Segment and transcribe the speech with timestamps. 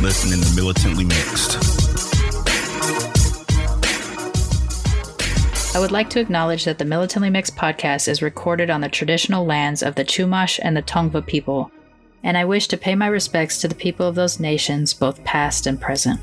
[0.00, 1.56] listening to Militantly Mixed.
[5.74, 9.44] I would like to acknowledge that the Militantly Mixed podcast is recorded on the traditional
[9.44, 11.70] lands of the Chumash and the Tongva people,
[12.22, 15.66] and I wish to pay my respects to the people of those nations, both past
[15.66, 16.20] and present.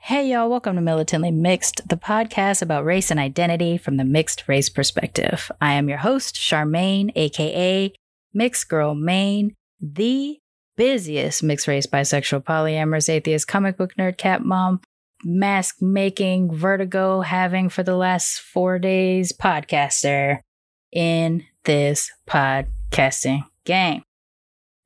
[0.00, 4.46] Hey, y'all, welcome to Militantly Mixed, the podcast about race and identity from the mixed
[4.48, 5.50] race perspective.
[5.62, 7.90] I am your host, Charmaine, aka
[8.34, 10.38] Mixed Girl Maine, the
[10.76, 14.80] busiest mixed race, bisexual, polyamorous, atheist, comic book nerd, cat mom,
[15.24, 20.40] mask making, vertigo having for the last four days podcaster
[20.92, 24.02] in this podcasting game.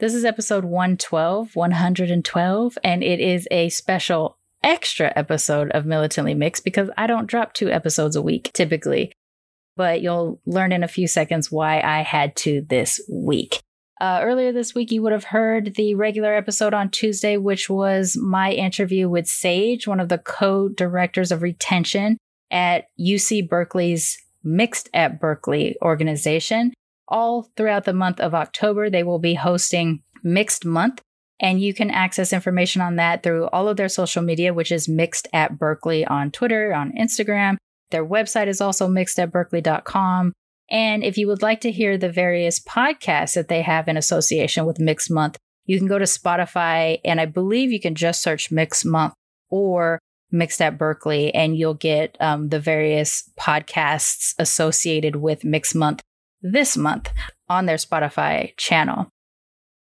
[0.01, 6.65] This is episode 112, 112, and it is a special extra episode of Militantly Mixed
[6.65, 9.13] because I don't drop two episodes a week typically.
[9.77, 13.61] But you'll learn in a few seconds why I had to this week.
[14.01, 18.17] Uh, earlier this week, you would have heard the regular episode on Tuesday, which was
[18.17, 22.17] my interview with Sage, one of the co directors of retention
[22.51, 26.73] at UC Berkeley's Mixed at Berkeley organization.
[27.09, 31.03] All throughout the month of October, they will be hosting Mixed Month,
[31.41, 34.89] and you can access information on that through all of their social media, which is
[34.89, 37.57] Mixed at Berkeley on Twitter, on Instagram.
[37.91, 40.33] Their website is also mixedatberkeley.com.
[40.71, 44.67] And if you would like to hear the various podcasts that they have in association
[44.67, 48.51] with Mix Month, you can go to Spotify, and I believe you can just search
[48.51, 49.15] Mix Month
[49.51, 49.99] or
[50.31, 56.03] Mixed at Berkeley, and you'll get um, the various podcasts associated with Mix Month
[56.43, 57.11] this month
[57.49, 59.09] on their Spotify channel.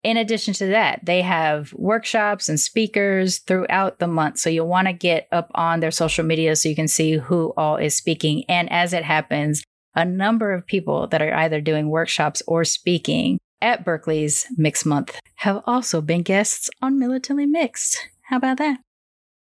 [0.03, 4.37] In addition to that, they have workshops and speakers throughout the month.
[4.39, 7.51] So you'll want to get up on their social media so you can see who
[7.57, 8.45] all is speaking.
[8.47, 9.63] And as it happens,
[9.97, 15.19] a number of people that are either doing workshops or speaking at Berkeley's Mixed Month
[15.37, 18.07] have also been guests on Militantly Mixed.
[18.29, 18.79] How about that?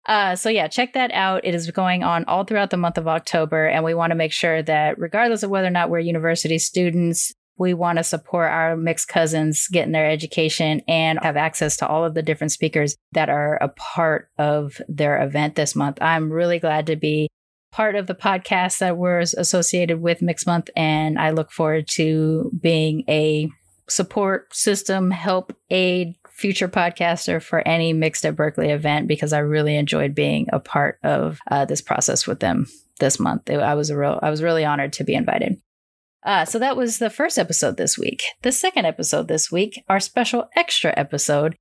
[0.07, 1.45] Uh, so yeah, check that out.
[1.45, 4.31] It is going on all throughout the month of October, and we want to make
[4.31, 8.77] sure that regardless of whether or not we're university students, we want to support our
[8.77, 13.29] mixed cousins getting their education and have access to all of the different speakers that
[13.29, 15.99] are a part of their event this month.
[16.01, 17.27] I'm really glad to be
[17.77, 22.51] part of the podcast that was associated with Mixed Month, and I look forward to
[22.59, 23.51] being a
[23.87, 29.77] support system, help, aid, future podcaster for any Mixed at Berkeley event because I really
[29.77, 32.67] enjoyed being a part of uh, this process with them
[32.99, 33.51] this month.
[33.51, 35.61] It, I was a real, I was really honored to be invited.
[36.25, 38.23] Uh, so that was the first episode this week.
[38.41, 41.57] The second episode this week, our special extra episode,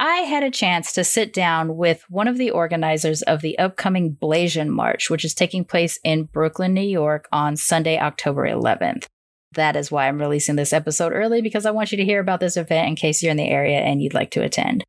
[0.00, 4.14] I had a chance to sit down with one of the organizers of the upcoming
[4.14, 9.06] Blasian March, which is taking place in Brooklyn, New York on Sunday, October 11th.
[9.54, 12.38] That is why I'm releasing this episode early because I want you to hear about
[12.38, 14.84] this event in case you're in the area and you'd like to attend.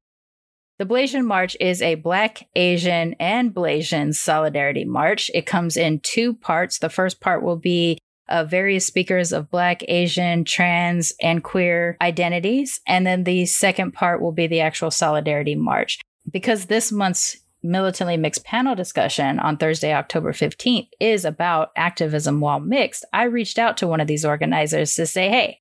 [0.77, 5.31] The Blasian March is a Black, Asian, and Blasian solidarity march.
[5.33, 6.77] It comes in two parts.
[6.77, 7.97] The first part will be
[8.29, 12.79] uh, various speakers of Black, Asian, trans, and queer identities.
[12.87, 15.99] And then the second part will be the actual Solidarity March.
[16.31, 22.61] Because this month's Militantly Mixed panel discussion on Thursday, October 15th is about activism while
[22.61, 25.59] mixed, I reached out to one of these organizers to say, hey,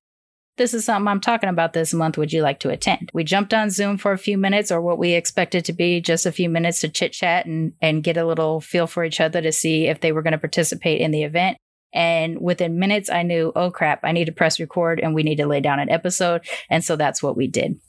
[0.55, 2.17] this is something I'm talking about this month.
[2.17, 3.11] Would you like to attend?
[3.13, 6.25] We jumped on Zoom for a few minutes, or what we expected to be just
[6.25, 9.41] a few minutes to chit chat and, and get a little feel for each other
[9.41, 11.57] to see if they were going to participate in the event.
[11.93, 15.37] And within minutes, I knew, oh crap, I need to press record and we need
[15.37, 16.45] to lay down an episode.
[16.69, 17.79] And so that's what we did.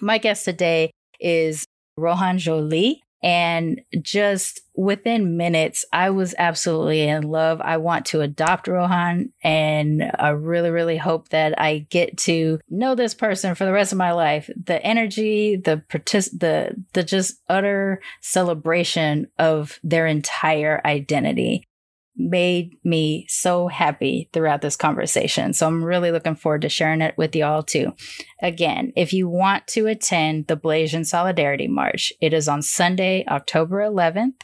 [0.00, 0.90] My guest today
[1.20, 1.66] is
[1.96, 3.02] Rohan Jolie.
[3.24, 7.60] And just within minutes, I was absolutely in love.
[7.60, 12.96] I want to adopt Rohan, and I really, really hope that I get to know
[12.96, 14.50] this person for the rest of my life.
[14.60, 21.68] The energy, the partic- the the just utter celebration of their entire identity
[22.16, 25.52] made me so happy throughout this conversation.
[25.54, 27.94] So I'm really looking forward to sharing it with y'all too.
[28.42, 33.78] Again, if you want to attend the Blasian Solidarity March, it is on Sunday, October
[33.78, 34.42] 11th.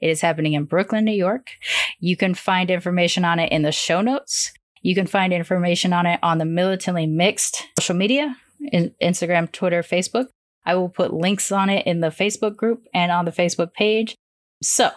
[0.00, 1.52] It is happening in Brooklyn, New York.
[2.00, 4.52] You can find information on it in the show notes.
[4.82, 8.36] You can find information on it on the Militantly Mixed social media,
[8.72, 10.26] Instagram, Twitter, Facebook.
[10.64, 14.16] I will put links on it in the Facebook group and on the Facebook page.
[14.62, 14.90] So,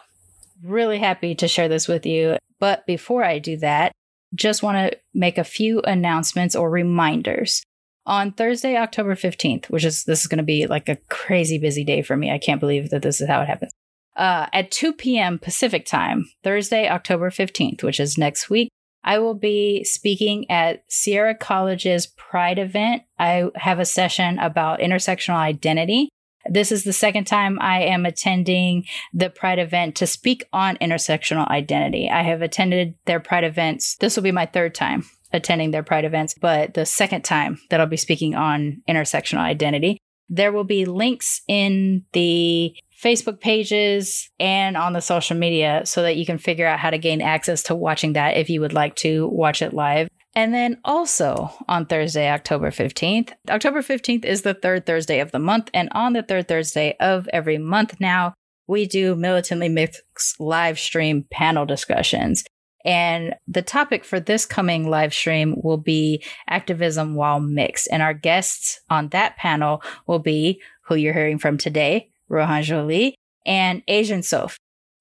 [0.64, 2.38] really happy to share this with you.
[2.60, 3.92] But before I do that,
[4.36, 7.64] just want to make a few announcements or reminders.
[8.06, 11.84] On Thursday, October 15th, which is this is going to be like a crazy busy
[11.84, 12.32] day for me.
[12.32, 13.72] I can't believe that this is how it happens.
[14.16, 15.40] Uh, at 2 p.m.
[15.40, 18.70] Pacific time, Thursday, October 15th, which is next week,
[19.04, 23.04] I will be speaking at Sierra College's Pride event.
[23.18, 26.10] I have a session about intersectional identity.
[26.50, 31.48] This is the second time I am attending the Pride event to speak on intersectional
[31.48, 32.10] identity.
[32.10, 33.96] I have attended their Pride events.
[33.98, 37.80] This will be my third time attending their Pride events, but the second time that
[37.80, 40.00] I'll be speaking on intersectional identity.
[40.32, 46.18] There will be links in the Facebook pages and on the social media so that
[46.18, 48.96] you can figure out how to gain access to watching that if you would like
[48.98, 50.08] to watch it live.
[50.36, 55.40] And then also on Thursday, October 15th, October 15th is the third Thursday of the
[55.40, 55.70] month.
[55.74, 58.34] And on the third Thursday of every month now,
[58.68, 62.44] we do Militantly Mixed live stream panel discussions.
[62.86, 67.88] And the topic for this coming live stream will be activism while mixed.
[67.92, 73.16] And our guests on that panel will be who you're hearing from today, Rohan Jolie,
[73.46, 74.58] and Asian Soph.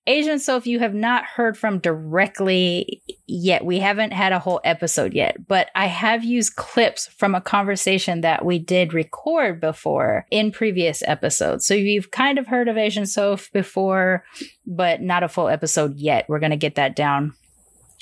[0.06, 3.64] Asian Soph, you have not heard from directly yet.
[3.64, 8.22] We haven't had a whole episode yet, but I have used clips from a conversation
[8.22, 11.66] that we did record before in previous episodes.
[11.66, 14.24] So you've kind of heard of Asian Soph before,
[14.66, 16.24] but not a full episode yet.
[16.28, 17.34] We're going to get that down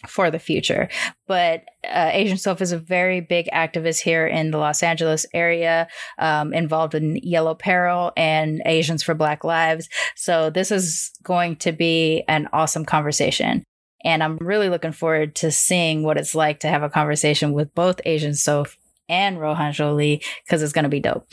[0.06, 0.88] for the future.
[1.26, 5.88] But uh, Asian Soph is a very big activist here in the Los Angeles area,
[6.18, 9.88] um, involved in Yellow Peril and Asians for Black Lives.
[10.14, 13.64] So this is going to be an awesome conversation.
[14.06, 17.74] And I'm really looking forward to seeing what it's like to have a conversation with
[17.74, 21.26] both Asian Soph and Rohan Jolie because it's going to be dope.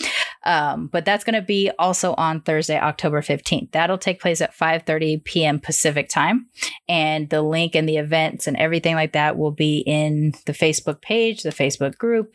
[0.44, 3.72] Um, but that's going to be also on Thursday, October 15th.
[3.72, 5.60] That'll take place at 5:30 p.m.
[5.60, 6.48] Pacific time,
[6.90, 11.02] and the link and the events and everything like that will be in the Facebook
[11.02, 12.34] page, the Facebook group,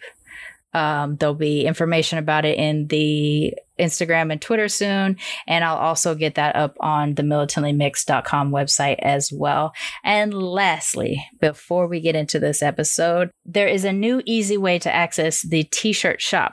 [0.79, 5.17] um, there'll be information about it in the Instagram and Twitter soon.
[5.47, 9.73] And I'll also get that up on the militantlymix.com website as well.
[10.05, 14.95] And lastly, before we get into this episode, there is a new easy way to
[14.95, 16.53] access the t shirt shop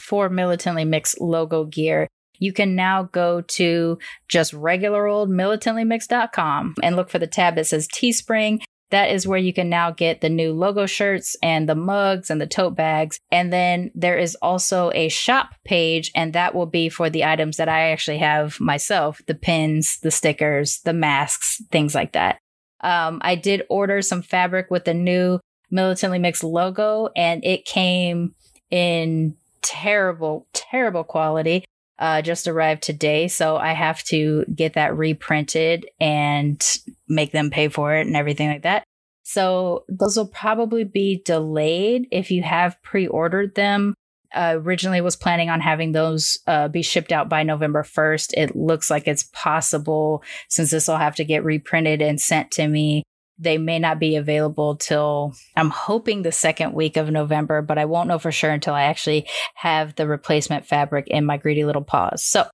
[0.00, 2.06] for Militantly Mixed logo gear.
[2.38, 3.98] You can now go to
[4.28, 8.60] just regular old militantlymix.com and look for the tab that says Teespring
[8.90, 12.40] that is where you can now get the new logo shirts and the mugs and
[12.40, 13.18] the tote bags.
[13.30, 17.56] And then there is also a shop page, and that will be for the items
[17.56, 22.38] that I actually have myself the pins, the stickers, the masks, things like that.
[22.80, 25.40] Um, I did order some fabric with the new
[25.70, 28.34] Militantly Mixed logo, and it came
[28.70, 31.64] in terrible, terrible quality
[31.98, 33.28] uh, just arrived today.
[33.28, 36.62] So I have to get that reprinted and
[37.08, 38.84] make them pay for it and everything like that.
[39.22, 43.94] So those will probably be delayed if you have pre ordered them.
[44.34, 48.32] Uh, originally was planning on having those uh, be shipped out by November 1st.
[48.36, 52.66] It looks like it's possible since this will have to get reprinted and sent to
[52.66, 53.04] me
[53.38, 57.84] they may not be available till I'm hoping the second week of November, but I
[57.84, 61.82] won't know for sure until I actually have the replacement fabric in my greedy little
[61.82, 62.24] paws.
[62.24, 62.46] So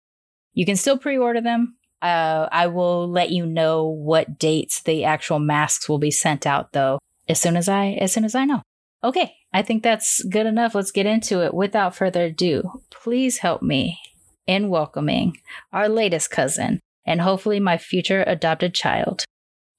[0.54, 1.76] you can still pre order them.
[2.02, 6.72] Uh, I will let you know what dates the actual masks will be sent out
[6.72, 8.62] though as soon as I as soon as I know.
[9.04, 10.74] Okay, I think that's good enough.
[10.74, 11.54] Let's get into it.
[11.54, 13.98] Without further ado, please help me
[14.46, 15.38] in welcoming
[15.72, 19.24] our latest cousin and hopefully my future adopted child,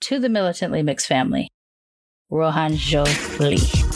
[0.01, 1.47] to the militantly mixed family,
[2.29, 3.90] Rohan Jolie.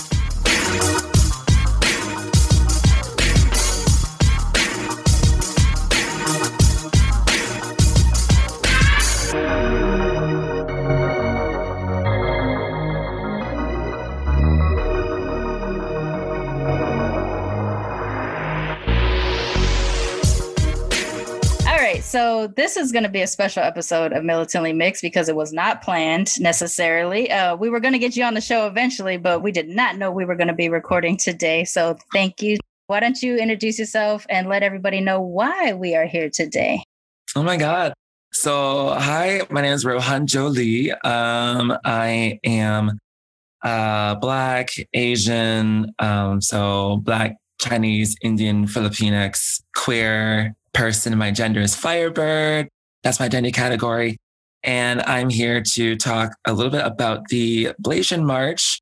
[22.16, 25.52] So this is going to be a special episode of Militantly Mixed because it was
[25.52, 27.30] not planned necessarily.
[27.30, 29.98] Uh, we were going to get you on the show eventually, but we did not
[29.98, 31.66] know we were going to be recording today.
[31.66, 32.58] So thank you.
[32.88, 36.86] Why don't you introduce yourself and let everybody know why we are here today?
[37.36, 37.94] Oh my God.
[38.32, 40.94] So, hi, my name is Rohan Jolie.
[40.94, 42.98] Um, I am
[43.62, 51.18] uh, Black, Asian, um, so Black, Chinese, Indian, Filipinx, queer, person.
[51.18, 52.70] My gender is Firebird.
[53.04, 54.18] That's my identity category.
[54.64, 58.82] And I'm here to talk a little bit about the Blasian March,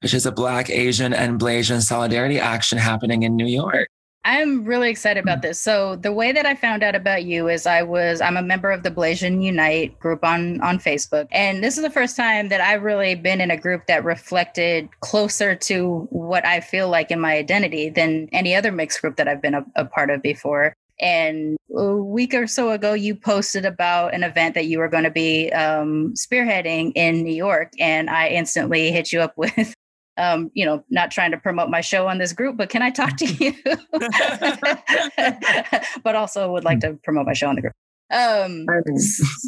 [0.00, 3.88] which is a Black, Asian, and Blasian solidarity action happening in New York.
[4.26, 5.60] I'm really excited about this.
[5.60, 8.70] So the way that I found out about you is I was I'm a member
[8.70, 12.62] of the Blasian Unite group on on Facebook, and this is the first time that
[12.62, 17.20] I've really been in a group that reflected closer to what I feel like in
[17.20, 20.74] my identity than any other mixed group that I've been a, a part of before.
[21.00, 25.04] And a week or so ago, you posted about an event that you were going
[25.04, 29.74] to be um, spearheading in New York, and I instantly hit you up with
[30.16, 32.90] um, you know, not trying to promote my show on this group, but can I
[32.90, 33.54] talk to you?
[36.02, 37.74] but also would like to promote my show on the group.
[38.10, 38.66] Um,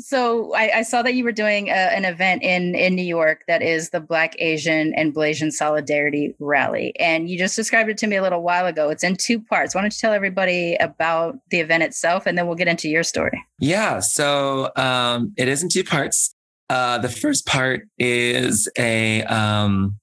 [0.05, 3.45] so I, I, saw that you were doing a, an event in in New York
[3.49, 8.07] that is the Black Asian and Blasian Solidarity Rally, and you just described it to
[8.07, 8.89] me a little while ago.
[8.89, 9.75] It's in two parts.
[9.75, 13.03] Why don't you tell everybody about the event itself, and then we'll get into your
[13.03, 13.45] story.
[13.61, 16.35] Yeah, so um, it is in two parts.
[16.71, 19.99] Uh, the first part is a um,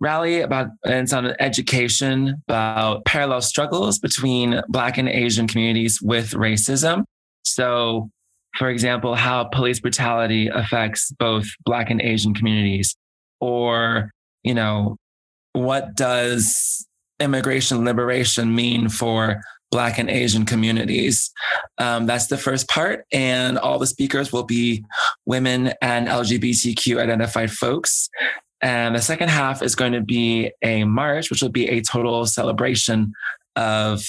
[0.00, 6.32] rally about and it's on education about parallel struggles between black and asian communities with
[6.32, 7.04] racism
[7.46, 8.10] so
[8.58, 12.96] for example how police brutality affects both black and asian communities
[13.40, 14.10] or
[14.42, 14.96] you know
[15.52, 16.86] what does
[17.20, 21.30] immigration liberation mean for Black and Asian communities.
[21.78, 23.04] Um, that's the first part.
[23.12, 24.84] And all the speakers will be
[25.24, 28.08] women and LGBTQ identified folks.
[28.62, 32.24] And the second half is going to be a march, which will be a total
[32.26, 33.12] celebration
[33.56, 34.04] of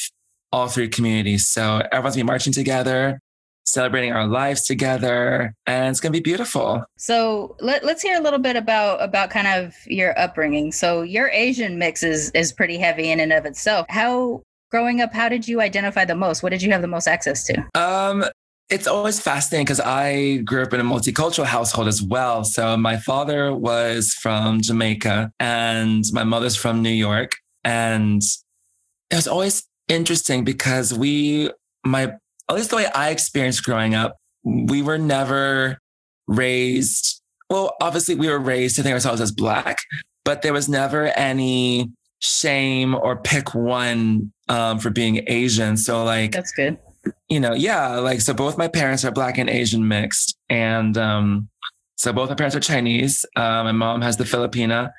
[0.52, 1.48] all three communities.
[1.48, 3.20] So everyone's be marching together,
[3.68, 6.84] celebrating our lives together, and it's gonna be beautiful.
[6.98, 10.72] So let, us hear a little bit about about kind of your upbringing.
[10.72, 13.86] So your Asian mix is is pretty heavy in and of itself.
[13.90, 16.44] How growing up, how did you identify the most?
[16.44, 17.66] What did you have the most access to?
[17.76, 18.26] Um,
[18.70, 22.44] it's always fascinating because I grew up in a multicultural household as well.
[22.44, 27.38] So my father was from Jamaica and my mother's from New York.
[27.64, 28.22] And
[29.10, 31.50] it was always interesting because we,
[31.86, 32.14] my,
[32.50, 35.80] at least the way I experienced growing up, we were never
[36.28, 37.22] raised.
[37.50, 39.78] Well, obviously, we were raised to think ourselves as Black,
[40.26, 45.78] but there was never any shame or pick one um, for being Asian.
[45.78, 46.78] So, like, that's good
[47.30, 50.38] you know, yeah, like so both my parents are black and Asian mixed.
[50.50, 51.50] And um,
[51.96, 53.26] so both my parents are Chinese.
[53.36, 54.92] Uh, my mom has the Filipina.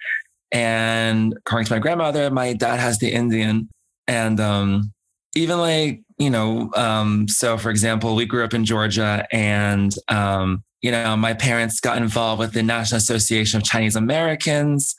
[0.52, 3.68] And according to my grandmother, my dad has the Indian.
[4.06, 4.92] And um,
[5.34, 10.64] even like, you know, um, so for example, we grew up in Georgia and um,
[10.82, 14.94] you know, my parents got involved with the National Association of Chinese Americans.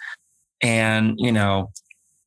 [0.61, 1.71] And, you know,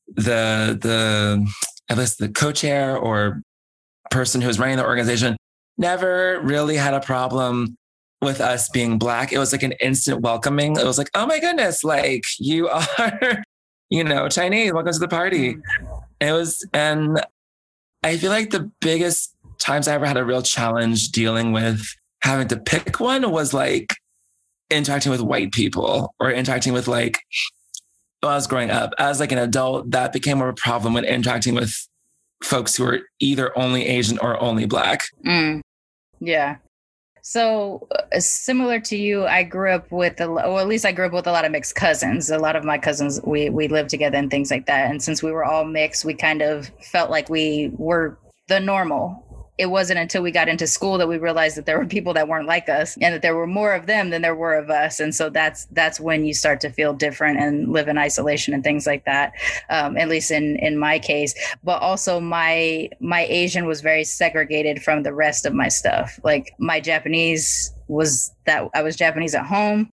[0.08, 1.46] the the
[1.90, 3.42] at least the co-chair or
[4.10, 5.36] person who was running the organization
[5.78, 7.76] never really had a problem
[8.22, 9.32] with us being black.
[9.32, 10.76] It was like an instant welcoming.
[10.76, 12.68] It was like, oh my goodness, like you
[12.98, 13.42] are,
[13.90, 14.72] you know, Chinese.
[14.72, 15.54] Welcome to the party.
[15.54, 15.96] Mm-hmm.
[16.20, 17.20] It was, and
[18.02, 21.86] I feel like the biggest times I ever had a real challenge dealing with
[22.22, 23.94] having to pick one was like
[24.70, 27.20] interacting with white people or interacting with like,
[28.20, 30.94] when I was growing up as like an adult, that became more of a problem
[30.94, 31.76] when interacting with
[32.42, 35.02] folks who are either only Asian or only Black.
[35.24, 35.60] Mm.
[36.20, 36.56] Yeah.
[37.22, 41.06] So uh, similar to you, I grew up with a, well, at least I grew
[41.06, 42.30] up with a lot of mixed cousins.
[42.30, 44.90] A lot of my cousins, we we lived together and things like that.
[44.90, 49.24] And since we were all mixed, we kind of felt like we were the normal
[49.58, 52.26] it wasn't until we got into school that we realized that there were people that
[52.26, 54.98] weren't like us and that there were more of them than there were of us.
[54.98, 58.64] And so that's that's when you start to feel different and live in isolation and
[58.64, 59.32] things like that
[59.68, 61.34] um, at least in in my case.
[61.62, 66.18] But also my my asian was very segregated from the rest of my stuff.
[66.24, 69.90] Like my japanese was that i was japanese at home.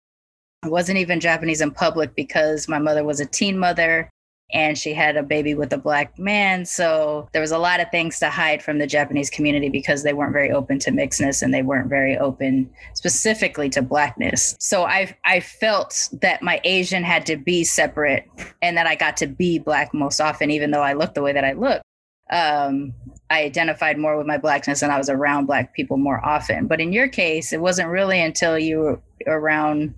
[0.64, 4.10] I wasn't even Japanese in public because my mother was a teen mother
[4.52, 6.66] and she had a baby with a black man.
[6.66, 10.14] So there was a lot of things to hide from the Japanese community because they
[10.14, 14.56] weren't very open to mixedness and they weren't very open specifically to blackness.
[14.60, 18.30] So I I felt that my Asian had to be separate
[18.62, 21.34] and that I got to be black most often, even though I looked the way
[21.34, 21.84] that I looked.
[22.30, 22.94] Um,
[23.30, 26.68] I identified more with my blackness and I was around black people more often.
[26.68, 29.96] But in your case, it wasn't really until you were around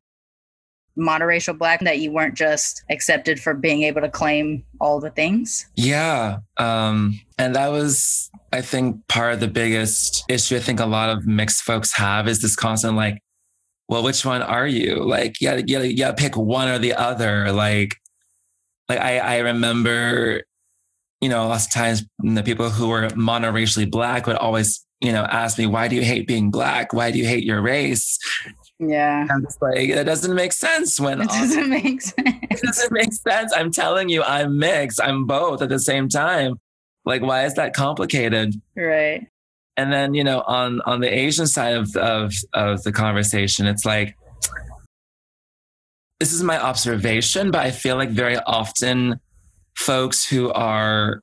[0.97, 5.65] monoracial black that you weren't just accepted for being able to claim all the things?
[5.75, 10.85] Yeah um and that was i think part of the biggest issue i think a
[10.85, 13.21] lot of mixed folks have is this constant like
[13.87, 15.03] well which one are you?
[15.03, 17.51] Like yeah yeah yeah pick one or the other.
[17.51, 17.95] Like
[18.89, 20.43] like i i remember
[21.21, 25.23] you know lots of times the people who were monoracially black would always you know
[25.23, 26.93] ask me why do you hate being black?
[26.93, 28.17] Why do you hate your race
[28.79, 29.27] yeah.
[29.29, 32.15] I'm just like, that doesn't make sense when it doesn't make sense.
[32.55, 33.51] It doesn't make sense.
[33.53, 35.01] I'm telling you, I'm mixed.
[35.01, 36.59] I'm both at the same time.
[37.03, 38.55] Like, why is that complicated?
[38.75, 39.27] Right.
[39.77, 43.83] And then, you know, on on the Asian side of of of the conversation, it's
[43.85, 44.15] like
[46.19, 49.19] this is my observation, but I feel like very often
[49.75, 51.21] folks who are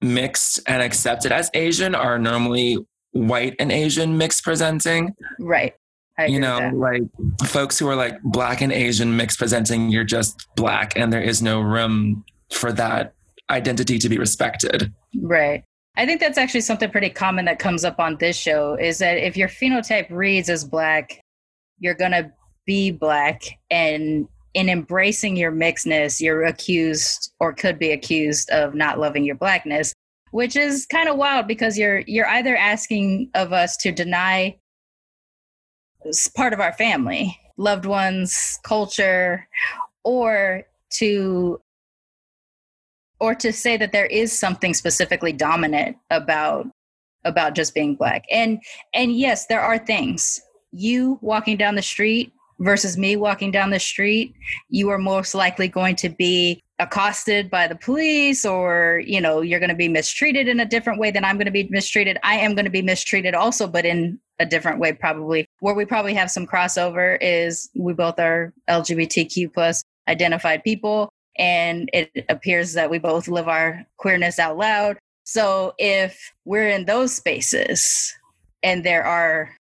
[0.00, 2.78] mixed and accepted as Asian are normally
[3.12, 5.14] white and Asian mixed presenting.
[5.40, 5.74] Right.
[6.26, 7.02] You know, like
[7.46, 11.42] folks who are like black and Asian mixed presenting, you're just black and there is
[11.42, 13.14] no room for that
[13.50, 14.92] identity to be respected.
[15.20, 15.64] Right.
[15.96, 19.18] I think that's actually something pretty common that comes up on this show is that
[19.18, 21.20] if your phenotype reads as black,
[21.78, 22.30] you're going to
[22.66, 28.98] be black and in embracing your mixedness, you're accused or could be accused of not
[28.98, 29.92] loving your blackness,
[30.30, 34.56] which is kind of wild because you're you're either asking of us to deny
[36.34, 39.48] part of our family, loved ones, culture,
[40.04, 41.60] or to
[43.20, 46.66] or to say that there is something specifically dominant about
[47.24, 48.24] about just being black.
[48.30, 48.62] And
[48.94, 50.40] and yes, there are things.
[50.72, 54.34] You walking down the street versus me walking down the street,
[54.68, 59.58] you are most likely going to be accosted by the police or you know you're
[59.58, 62.18] going to be mistreated in a different way than i'm going to be mistreated.
[62.22, 65.46] I am going to be mistreated also but in a different way probably.
[65.60, 71.88] Where we probably have some crossover is we both are lgbtq plus identified people and
[71.92, 74.98] it appears that we both live our queerness out loud.
[75.24, 78.12] So if we're in those spaces
[78.62, 79.54] and there are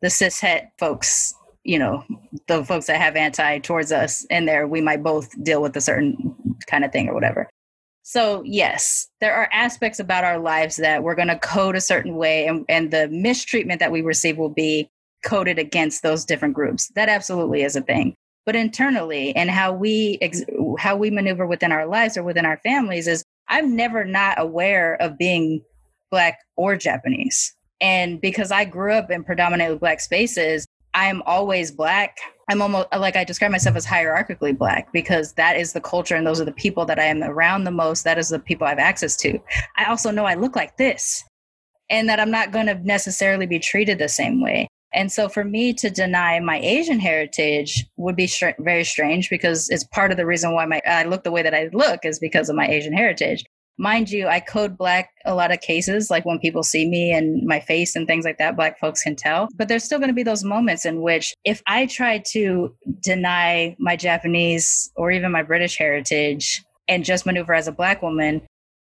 [0.00, 2.04] the cishet folks you know
[2.46, 5.80] the folks that have anti towards us in there we might both deal with a
[5.80, 6.34] certain
[6.66, 7.48] kind of thing or whatever.
[8.02, 12.16] So yes there are aspects about our lives that we're going to code a certain
[12.16, 14.88] way and, and the mistreatment that we receive will be
[15.24, 16.88] coded against those different groups.
[16.94, 18.14] That absolutely is a thing.
[18.44, 20.44] But internally and how we ex-
[20.78, 24.96] how we maneuver within our lives or within our families is i'm never not aware
[25.00, 25.62] of being
[26.10, 27.54] black or japanese.
[27.80, 32.18] And because i grew up in predominantly black spaces I'm always black.
[32.48, 36.26] I'm almost like I describe myself as hierarchically black because that is the culture and
[36.26, 38.04] those are the people that I am around the most.
[38.04, 39.38] That is the people I have access to.
[39.76, 41.24] I also know I look like this
[41.90, 44.68] and that I'm not going to necessarily be treated the same way.
[44.92, 49.68] And so for me to deny my Asian heritage would be str- very strange because
[49.68, 52.20] it's part of the reason why my I look the way that I look is
[52.20, 53.44] because of my Asian heritage
[53.78, 57.44] mind you, I code black a lot of cases, like when people see me and
[57.46, 59.48] my face and things like that, black folks can tell.
[59.56, 63.76] But there's still going to be those moments in which if I try to deny
[63.78, 68.42] my Japanese or even my British heritage and just maneuver as a black woman,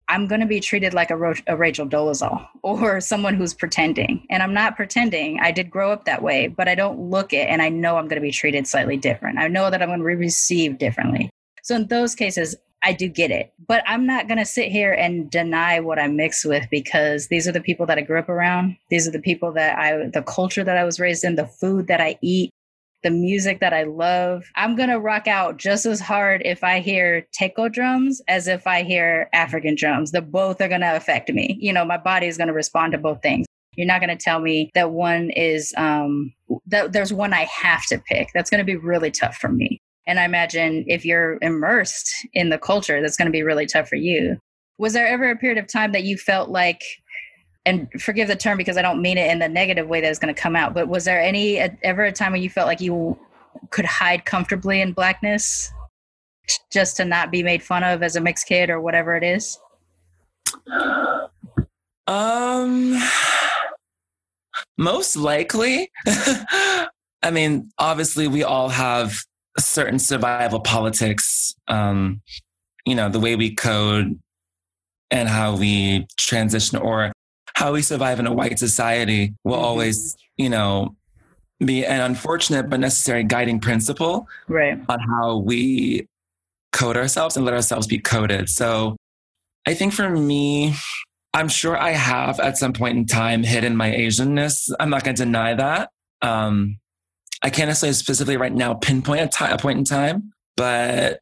[0.09, 4.25] I'm going to be treated like a, Ro- a, Rachel Dolezal or someone who's pretending.
[4.31, 5.41] And I'm not pretending.
[5.41, 8.09] I did grow up that way, but I don't look it and I know I'm
[8.09, 9.39] going to be treated slightly different.
[9.39, 11.31] I know that I'm going to be received differently.
[11.63, 13.53] So in those cases, I do get it.
[13.67, 17.49] But I'm not going to sit here and deny what I'm mixed with because these
[17.49, 18.77] are the people that I grew up around.
[18.91, 21.89] These are the people that I, the culture that I was raised in, the food
[21.89, 22.51] that I eat,
[23.03, 24.45] the music that I love.
[24.55, 28.67] I'm going to rock out just as hard if I hear taiko drums as if
[28.67, 30.13] I hear African drums.
[30.13, 31.57] The both are going to affect me.
[31.61, 33.47] You know, my body is going to respond to both things.
[33.77, 36.33] You're not going to tell me that one is um
[36.67, 38.31] that there's one I have to pick.
[38.35, 39.81] That's going to be really tough for me.
[40.07, 43.89] And I imagine if you're immersed in the culture, that's going to be really tough
[43.89, 44.39] for you.
[44.79, 46.83] Was there ever a period of time that you felt like,
[47.65, 50.19] and forgive the term because I don't mean it in the negative way that it's
[50.19, 52.81] going to come out, but was there any ever a time when you felt like
[52.81, 53.19] you
[53.71, 55.73] could hide comfortably in blackness
[56.73, 59.59] just to not be made fun of as a mixed kid or whatever it is?
[62.07, 62.97] Um,
[64.79, 65.91] most likely.
[66.07, 69.25] I mean, obviously, we all have
[69.59, 72.21] certain survival politics, um,
[72.85, 74.19] you know, the way we code
[75.11, 77.13] and how we transition or
[77.55, 79.65] how we survive in a white society will mm-hmm.
[79.65, 80.95] always, you know,
[81.65, 84.79] be an unfortunate but necessary guiding principle right.
[84.89, 86.07] on how we
[86.73, 88.49] code ourselves and let ourselves be coded.
[88.51, 88.97] So
[89.67, 90.75] I think for me,
[91.33, 94.71] I'm sure I have at some point in time hidden my Asianness.
[94.79, 95.91] I'm not going to deny that.
[96.23, 96.79] Um,
[97.47, 101.21] I can't necessarily specifically right now pinpoint a, t- a point in time, but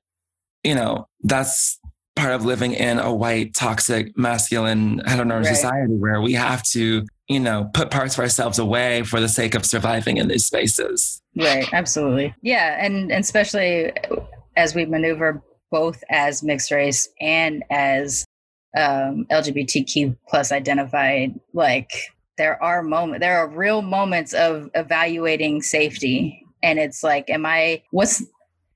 [0.62, 1.78] you know, that's
[2.16, 5.54] part of living in a white, toxic, masculine, heteronormative right.
[5.54, 9.54] society where we have to, you know, put parts of ourselves away for the sake
[9.54, 11.20] of surviving in these spaces.
[11.36, 12.34] Right, absolutely.
[12.40, 13.92] Yeah, and, and especially
[14.56, 18.24] as we maneuver both as mixed race and as
[18.74, 21.90] um, LGBTQ plus identified, like
[22.36, 27.82] there are moments there are real moments of evaluating safety and it's like am i
[27.90, 28.22] what's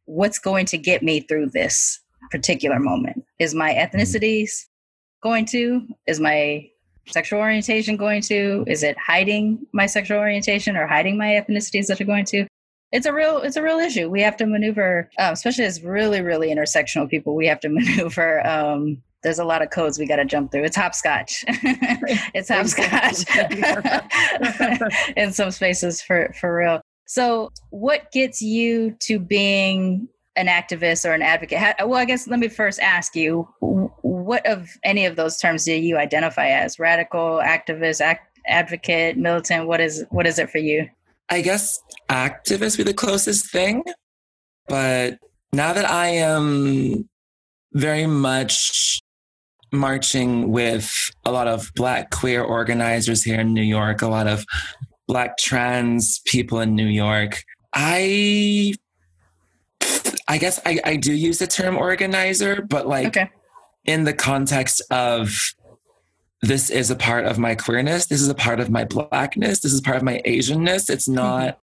[0.07, 4.67] what's going to get me through this particular moment is my ethnicities
[5.23, 5.87] going to?
[6.07, 6.69] Is my
[7.09, 8.65] sexual orientation going to?
[8.67, 12.47] Is it hiding my sexual orientation or hiding my ethnicities that are going to?
[12.91, 14.09] It's a real it's a real issue.
[14.09, 17.35] We have to maneuver, um, especially as really really intersectional people.
[17.35, 18.47] We have to maneuver.
[18.47, 20.65] Um, there's a lot of codes we got to jump through.
[20.65, 21.45] It's hopscotch.
[22.35, 23.25] it's hopscotch
[25.17, 26.81] in some spaces for for real.
[27.07, 31.59] So, what gets you to being an activist or an advocate?
[31.59, 35.65] How, well, I guess let me first ask you what of any of those terms
[35.65, 36.79] do you identify as?
[36.79, 39.67] Radical, activist, act, advocate, militant?
[39.67, 40.89] What is what is it for you?
[41.31, 43.83] I guess activist be the closest thing,
[44.69, 45.19] but
[45.53, 47.09] now that I am
[47.73, 49.01] very much
[49.73, 50.91] marching with
[51.25, 54.45] a lot of Black queer organizers here in New York, a lot of
[55.07, 58.75] Black trans people in New York, I
[60.27, 63.31] I guess I, I do use the term organizer, but like okay
[63.89, 65.35] in the context of
[66.43, 69.73] this is a part of my queerness, this is a part of my blackness, this
[69.73, 70.91] is part of my Asianness.
[70.91, 71.15] It's mm-hmm.
[71.15, 71.61] not.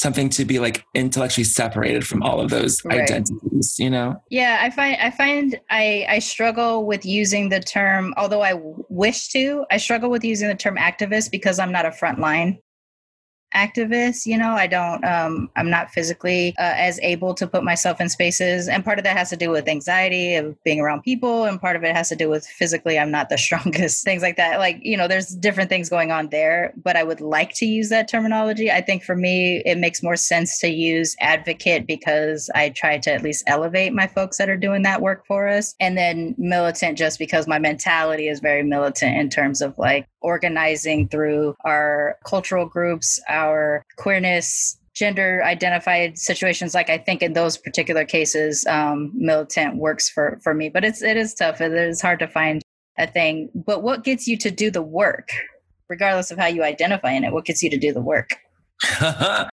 [0.00, 3.02] Something to be like intellectually separated from all of those right.
[3.02, 4.20] identities, you know?
[4.30, 8.54] Yeah, I find I find I I struggle with using the term, although I
[8.88, 12.58] wish to, I struggle with using the term activist because I'm not a frontline
[13.54, 18.00] activist you know i don't um i'm not physically uh, as able to put myself
[18.00, 21.44] in spaces and part of that has to do with anxiety of being around people
[21.44, 24.36] and part of it has to do with physically i'm not the strongest things like
[24.36, 27.66] that like you know there's different things going on there but i would like to
[27.66, 28.70] use that terminology.
[28.70, 33.12] I think for me it makes more sense to use advocate because i try to
[33.12, 36.98] at least elevate my folks that are doing that work for us and then militant
[36.98, 42.66] just because my mentality is very militant in terms of like organizing through our cultural
[42.66, 46.74] groups, our queerness, gender identified situations.
[46.74, 51.02] Like i think in those particular cases um, militant works for for me but it's
[51.02, 51.60] it is tough.
[51.60, 52.62] It is hard to find
[52.98, 53.50] a thing.
[53.54, 55.30] But what gets you to do the work
[55.88, 58.30] regardless of how you identify in it what gets you to do the work?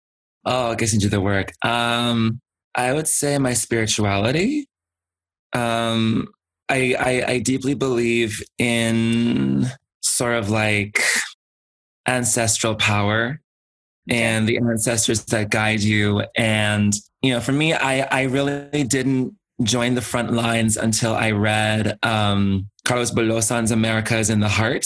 [0.44, 1.54] Oh gets into the work.
[1.64, 2.40] Um
[2.76, 4.68] i would say my spirituality.
[5.54, 6.28] Um
[6.70, 9.68] I, I i deeply believe in
[10.12, 11.02] sort of like
[12.08, 13.42] ancestral power
[14.10, 16.24] and the ancestors that guide you.
[16.36, 21.32] And, you know, for me, I, I really didn't join the front lines until I
[21.32, 24.86] read um, Carlos Bulosan's America is in the Heart.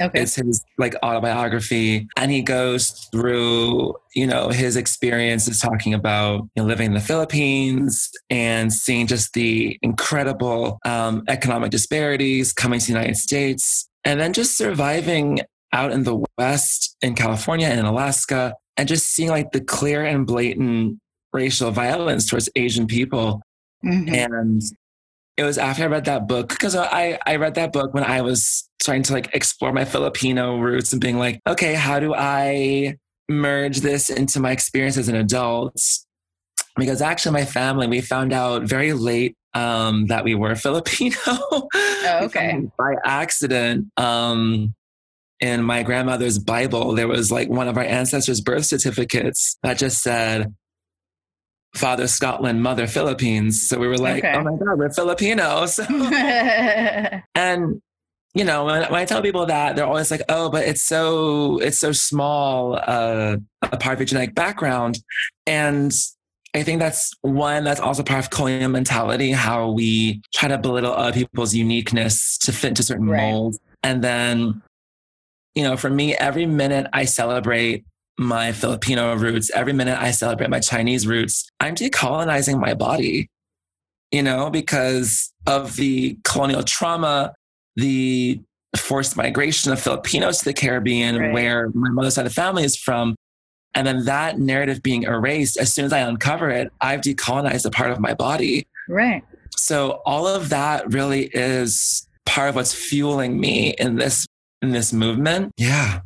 [0.00, 0.22] Okay.
[0.22, 2.08] It's his like autobiography.
[2.16, 7.00] And he goes through, you know, his experiences talking about you know, living in the
[7.00, 14.20] Philippines and seeing just the incredible um, economic disparities coming to the United States and
[14.20, 15.40] then just surviving
[15.72, 20.04] out in the West, in California and in Alaska, and just seeing like the clear
[20.04, 20.98] and blatant
[21.32, 23.42] racial violence towards Asian people.
[23.84, 24.14] Mm-hmm.
[24.14, 24.62] And
[25.36, 28.20] it was after I read that book, because I, I read that book when I
[28.20, 32.96] was trying to like explore my Filipino roots and being like, okay, how do I
[33.28, 35.76] merge this into my experience as an adult?
[36.76, 41.16] Because actually, my family, we found out very late um, that we were Filipino.
[41.26, 41.68] Oh,
[42.22, 42.62] okay.
[42.78, 43.88] by accident.
[43.96, 44.74] Um,
[45.40, 50.02] in my grandmother's Bible, there was like one of our ancestors' birth certificates that just
[50.02, 50.54] said
[51.74, 53.66] Father Scotland, Mother Philippines.
[53.66, 54.34] So we were like, okay.
[54.36, 55.78] oh my God, we're Filipinos.
[57.34, 57.82] and
[58.34, 61.58] you know, when, when, I tell people that, they're always like, "Oh, but it's so
[61.58, 64.98] it's so small uh, a part of your genetic background,"
[65.46, 65.94] and
[66.54, 70.92] I think that's one that's also part of colonial mentality, how we try to belittle
[70.92, 73.20] other people's uniqueness to fit into certain right.
[73.20, 73.58] molds.
[73.82, 74.62] And then,
[75.56, 77.84] you know, for me, every minute I celebrate
[78.18, 83.28] my Filipino roots, every minute I celebrate my Chinese roots, I'm decolonizing my body,
[84.12, 87.34] you know, because of the colonial trauma,
[87.74, 88.40] the
[88.76, 91.32] forced migration of Filipinos to the Caribbean, right.
[91.32, 93.16] where my mother's side of the family is from.
[93.74, 97.70] And then that narrative being erased, as soon as I uncover it, I've decolonized a
[97.70, 98.66] part of my body.
[98.88, 99.22] Right.
[99.56, 104.26] So all of that really is part of what's fueling me in this
[104.62, 105.52] in this movement.
[105.56, 106.00] Yeah.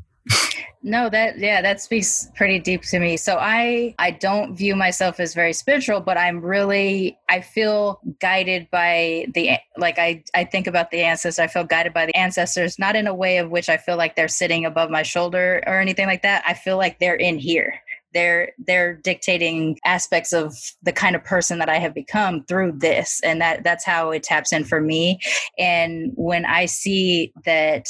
[0.89, 3.19] No, that yeah, that speaks pretty deep to me.
[3.19, 8.71] So I I don't view myself as very spiritual, but I'm really I feel guided
[8.71, 11.39] by the like I I think about the ancestors.
[11.39, 14.17] I feel guided by the ancestors, not in a way of which I feel like
[14.17, 16.43] they're sitting above my shoulder or anything like that.
[16.47, 17.81] I feel like they're in here
[18.15, 23.21] they're they're dictating aspects of the kind of person that I have become through this
[23.23, 25.21] and that that's how it taps in for me
[25.59, 27.87] and when I see that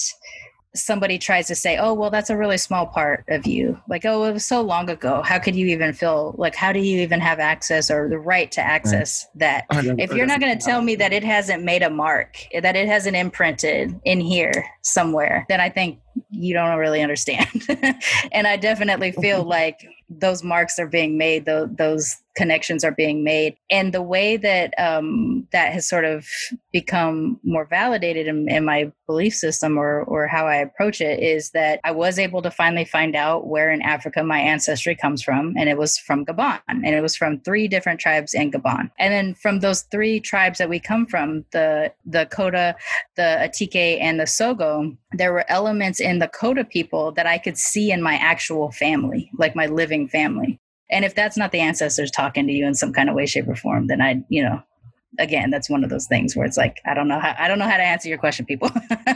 [0.75, 3.81] somebody tries to say, oh, well, that's a really small part of you.
[3.89, 5.23] Like, oh, it was so long ago.
[5.23, 8.51] How could you even feel like, how do you even have access or the right
[8.53, 9.65] to access right.
[9.71, 9.99] that?
[9.99, 12.87] If you're not going to tell me that it hasn't made a mark, that it
[12.87, 14.53] hasn't imprinted in here
[14.83, 16.01] somewhere, then I think
[16.31, 17.67] you don't really understand.
[18.33, 23.57] and I definitely feel like those marks are being made, those connections are being made.
[23.69, 26.25] And the way that um, that has sort of
[26.73, 31.51] become more validated in, in, my belief system or, or how I approach it is
[31.51, 35.55] that I was able to finally find out where in Africa my ancestry comes from.
[35.57, 36.61] And it was from Gabon.
[36.69, 38.91] And it was from three different tribes in Gabon.
[38.99, 42.77] And then from those three tribes that we come from, the, the Koda,
[43.17, 47.59] the Atike, and the Sogo, there were elements in the Koda people that I could
[47.59, 50.59] see in my actual family, like my living family.
[50.91, 53.47] And if that's not the ancestors talking to you in some kind of way, shape,
[53.47, 54.63] or form, then I, you know,
[55.19, 57.59] again, that's one of those things where it's like, I don't know how I don't
[57.59, 58.71] know how to answer your question, people.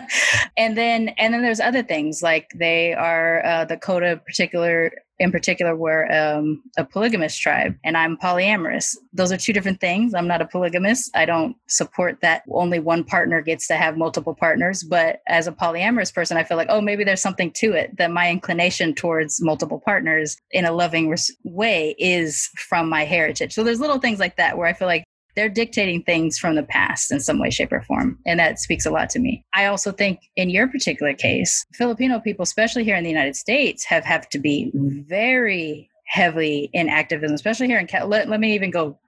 [0.56, 5.30] and then and then there's other things like they are uh, the Koda particular in
[5.30, 8.96] particular were um, a polygamous tribe and i'm polyamorous.
[9.12, 10.14] Those are two different things.
[10.14, 11.14] I'm not a polygamist.
[11.14, 15.52] I don't support that only one partner gets to have multiple partners but as a
[15.52, 19.40] polyamorous person i feel like oh maybe there's something to it that my inclination towards
[19.40, 23.52] multiple partners in a loving way is from my heritage.
[23.52, 26.62] So there's little things like that where i feel like they're dictating things from the
[26.62, 28.18] past in some way, shape, or form.
[28.26, 29.44] And that speaks a lot to me.
[29.54, 33.84] I also think in your particular case, Filipino people, especially here in the United States,
[33.84, 38.70] have have to be very heavily in activism, especially here in let, let me even
[38.70, 38.98] go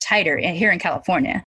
[0.00, 1.42] tighter eh, here in California.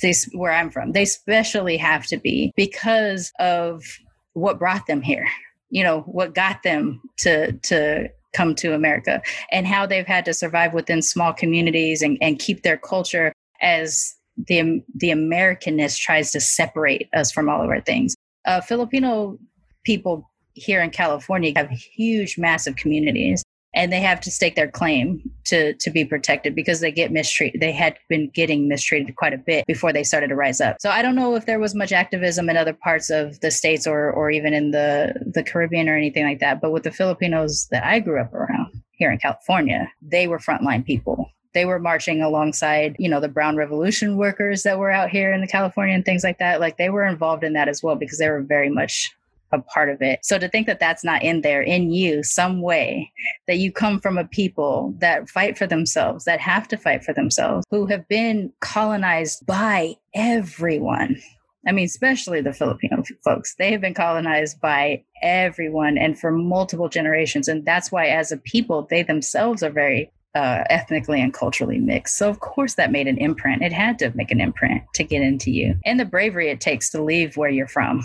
[0.00, 3.84] They, where I'm from, they especially have to be because of
[4.32, 5.26] what brought them here.
[5.70, 10.34] You know, what got them to to come to America and how they've had to
[10.34, 13.31] survive within small communities and, and keep their culture
[13.62, 18.14] as the the Americanness tries to separate us from all of our things.
[18.44, 19.38] Uh, Filipino
[19.84, 23.42] people here in California have huge, massive communities,
[23.74, 27.60] and they have to stake their claim to to be protected because they get mistreated.
[27.60, 30.76] They had been getting mistreated quite a bit before they started to rise up.
[30.80, 33.86] So I don't know if there was much activism in other parts of the states
[33.86, 36.60] or or even in the the Caribbean or anything like that.
[36.60, 40.84] But with the Filipinos that I grew up around here in California, they were frontline
[40.84, 45.32] people they were marching alongside, you know, the Brown Revolution workers that were out here
[45.32, 46.60] in the California and things like that.
[46.60, 49.14] Like they were involved in that as well because they were very much
[49.52, 50.24] a part of it.
[50.24, 53.12] So to think that that's not in there in you some way,
[53.46, 57.12] that you come from a people that fight for themselves, that have to fight for
[57.12, 61.20] themselves, who have been colonized by everyone.
[61.66, 66.88] I mean, especially the Filipino folks, they have been colonized by everyone and for multiple
[66.88, 67.46] generations.
[67.46, 72.16] And that's why, as a people, they themselves are very uh, ethnically and culturally mixed.
[72.16, 73.62] So, of course, that made an imprint.
[73.62, 75.78] It had to make an imprint to get into you.
[75.84, 78.02] And the bravery it takes to leave where you're from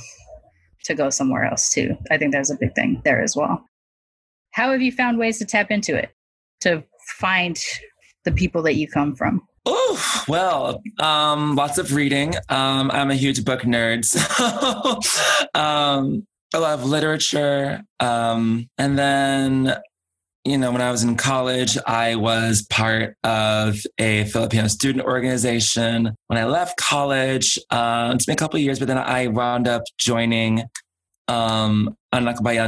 [0.84, 1.96] to go somewhere else, too.
[2.12, 3.64] I think there's a big thing there as well.
[4.52, 6.12] How have you found ways to tap into it,
[6.62, 6.84] to
[7.18, 7.58] find
[8.26, 9.42] the people that you come from?
[9.66, 12.36] Oh, well, um, lots of reading.
[12.48, 14.06] Um, I'm a huge book nerd.
[15.54, 17.82] So um, I love literature.
[18.00, 19.76] Um, and then
[20.48, 26.16] you know, when I was in college, I was part of a Filipino student organization.
[26.28, 29.84] When I left college, uh, it's been a couple years, but then I wound up
[29.98, 30.64] joining
[31.28, 31.96] um,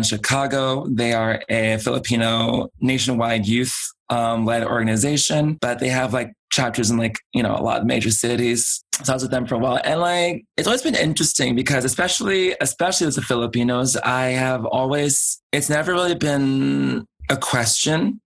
[0.04, 0.86] Chicago.
[0.90, 3.76] They are a Filipino nationwide youth
[4.10, 7.86] um, led organization, but they have like chapters in like, you know, a lot of
[7.86, 8.84] major cities.
[9.04, 9.80] So I was with them for a while.
[9.84, 15.42] And like, it's always been interesting because especially, especially as the Filipinos, I have always,
[15.54, 18.22] it's never really been a question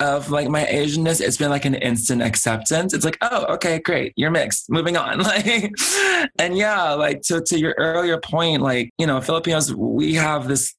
[0.00, 2.94] of like my Asianness, it's been like an instant acceptance.
[2.94, 4.70] It's like, oh, okay, great, you're mixed.
[4.70, 5.18] Moving on.
[5.28, 5.72] Like,
[6.38, 10.74] and yeah, like to to your earlier point, like you know, Filipinos, we have this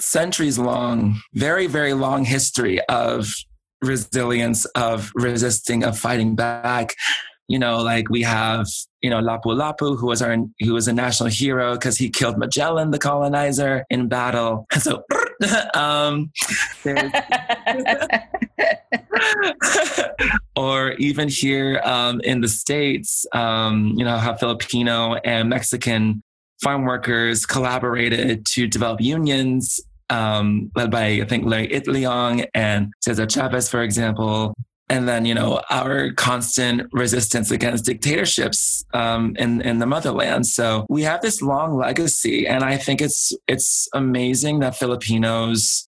[0.00, 3.32] centuries long, very very long history of
[3.82, 6.94] resilience, of resisting, of fighting back.
[7.48, 8.66] You know, like we have,
[9.02, 12.38] you know, Lapu Lapu, who was our who was a national hero because he killed
[12.38, 14.66] Magellan, the colonizer, in battle.
[14.82, 15.04] So
[15.74, 16.32] um,
[20.56, 26.22] or even here um, in the States, um, you know, how Filipino and Mexican
[26.62, 33.26] farm workers collaborated to develop unions um, led by, I think, Larry Itliong and Cesar
[33.26, 34.54] Chavez, for example,
[34.92, 40.46] and then you know our constant resistance against dictatorships um, in in the motherland.
[40.46, 45.88] So we have this long legacy, and I think it's it's amazing that Filipinos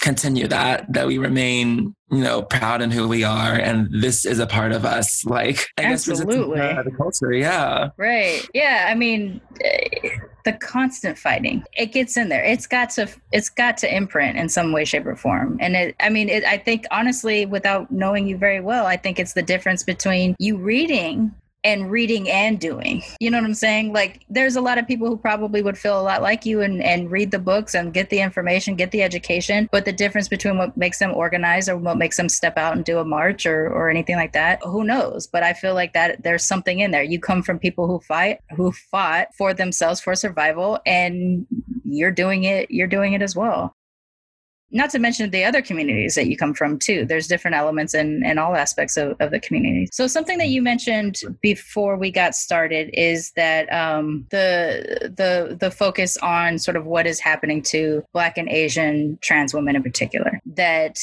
[0.00, 4.38] continue that that we remain you know proud in who we are and this is
[4.38, 6.58] a part of us like I absolutely.
[6.58, 7.90] guess the culture yeah.
[7.96, 8.48] Right.
[8.54, 10.10] Yeah i mean eh,
[10.44, 12.42] the constant fighting it gets in there.
[12.42, 15.58] It's got to it's got to imprint in some way shape or form.
[15.60, 19.18] And it i mean it, i think honestly without knowing you very well i think
[19.18, 21.34] it's the difference between you reading
[21.64, 23.02] and reading and doing.
[23.20, 23.92] You know what I'm saying?
[23.92, 26.82] Like there's a lot of people who probably would feel a lot like you and,
[26.82, 29.68] and read the books and get the information, get the education.
[29.72, 32.84] But the difference between what makes them organize or what makes them step out and
[32.84, 35.26] do a march or, or anything like that, who knows?
[35.26, 37.02] But I feel like that there's something in there.
[37.02, 41.46] You come from people who fight, who fought for themselves for survival and
[41.84, 43.74] you're doing it, you're doing it as well
[44.70, 47.04] not to mention the other communities that you come from too.
[47.06, 49.88] There's different elements in, in all aspects of, of the community.
[49.92, 55.70] So something that you mentioned before we got started is that um, the the the
[55.70, 60.40] focus on sort of what is happening to black and asian trans women in particular.
[60.46, 60.98] That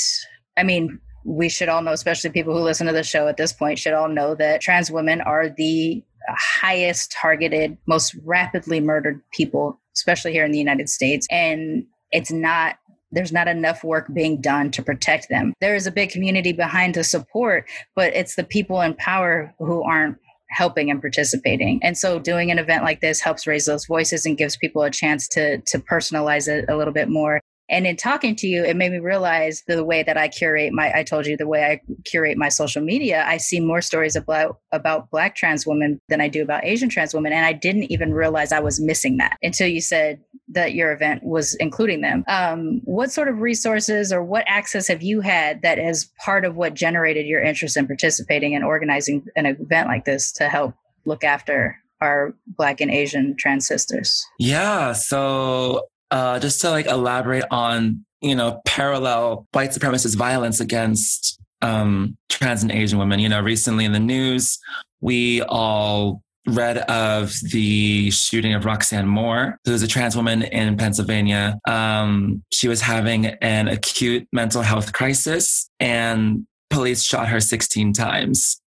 [0.57, 3.51] i mean we should all know especially people who listen to the show at this
[3.51, 9.79] point should all know that trans women are the highest targeted most rapidly murdered people
[9.95, 11.27] especially here in the united states.
[11.31, 12.77] And it's not
[13.11, 15.53] there's not enough work being done to protect them.
[15.61, 19.83] There is a big community behind to support, but it's the people in power who
[19.83, 20.17] aren't
[20.49, 21.79] helping and participating.
[21.83, 24.91] And so doing an event like this helps raise those voices and gives people a
[24.91, 28.75] chance to to personalize it a little bit more and in talking to you, it
[28.75, 31.81] made me realize the way that I curate my, I told you the way I
[32.03, 36.27] curate my social media, I see more stories about, about black trans women than I
[36.27, 37.33] do about Asian trans women.
[37.33, 41.23] And I didn't even realize I was missing that until you said that your event
[41.23, 42.23] was including them.
[42.27, 46.55] Um, what sort of resources or what access have you had that is part of
[46.55, 50.75] what generated your interest in participating and organizing an event like this to help
[51.05, 55.81] look after our black and asian trans sisters yeah so
[56.15, 62.63] uh, just to like elaborate on you know parallel white supremacist violence against um, trans
[62.63, 63.19] and Asian women.
[63.19, 64.57] You know, recently in the news,
[65.01, 71.59] we all read of the shooting of Roxanne Moore, who's a trans woman in Pennsylvania.
[71.67, 78.61] Um, she was having an acute mental health crisis, and police shot her 16 times.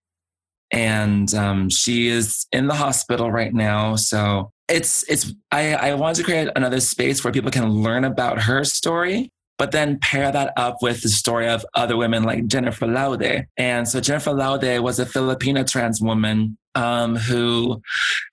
[0.73, 3.95] And um, she is in the hospital right now.
[3.95, 8.43] So it's it's I, I wanted to create another space where people can learn about
[8.43, 12.87] her story but then pair that up with the story of other women like Jennifer
[12.87, 13.47] Laude.
[13.57, 17.81] And so Jennifer Laude was a Filipina trans woman um, who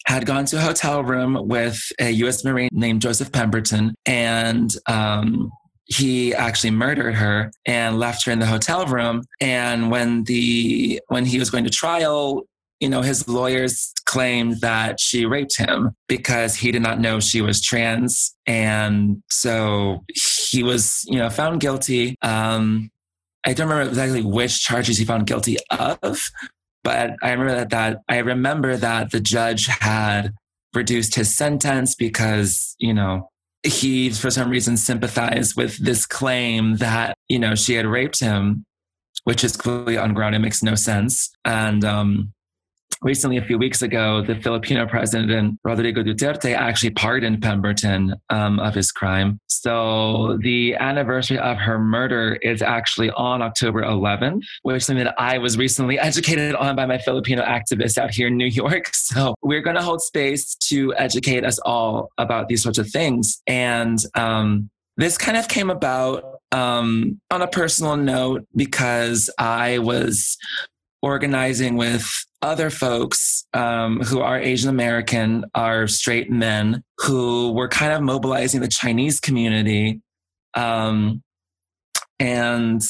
[0.05, 2.43] had gone to a hotel room with a U.S.
[2.43, 5.49] Marine named Joseph Pemberton, and um,
[5.85, 9.23] he actually murdered her and left her in the hotel room.
[9.39, 12.43] And when the when he was going to trial,
[12.83, 17.39] you know, his lawyers claimed that she raped him because he did not know she
[17.39, 18.35] was trans.
[18.45, 20.03] And so
[20.51, 22.17] he was, you know, found guilty.
[22.21, 22.91] Um,
[23.45, 26.29] I don't remember exactly which charges he found guilty of,
[26.83, 30.33] but I remember that, that I remember that the judge had
[30.73, 33.29] reduced his sentence because, you know,
[33.65, 38.65] he for some reason sympathized with this claim that, you know, she had raped him,
[39.23, 41.31] which is clearly ungrounded, makes no sense.
[41.45, 42.32] And um
[43.01, 48.75] recently, a few weeks ago, the Filipino president, Rodrigo Duterte, actually pardoned Pemberton um, of
[48.75, 49.39] his crime.
[49.47, 55.15] So the anniversary of her murder is actually on October 11th, which is something that
[55.17, 58.91] I was recently educated on by my Filipino activists out here in New York.
[59.13, 63.41] So we're going to hold space to educate us all about these sorts of things.
[63.45, 70.37] And um, this kind of came about um, on a personal note because I was
[71.03, 72.09] organizing with
[72.41, 78.61] other folks um, who are Asian American, are straight men who were kind of mobilizing
[78.61, 80.01] the Chinese community.
[80.55, 81.21] Um,
[82.19, 82.81] and,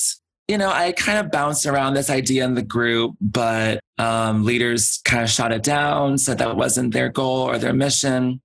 [0.48, 5.02] you know, I kind of bounced around this idea in the group, but um, leaders
[5.04, 8.42] kind of shot it down, said that wasn't their goal or their mission.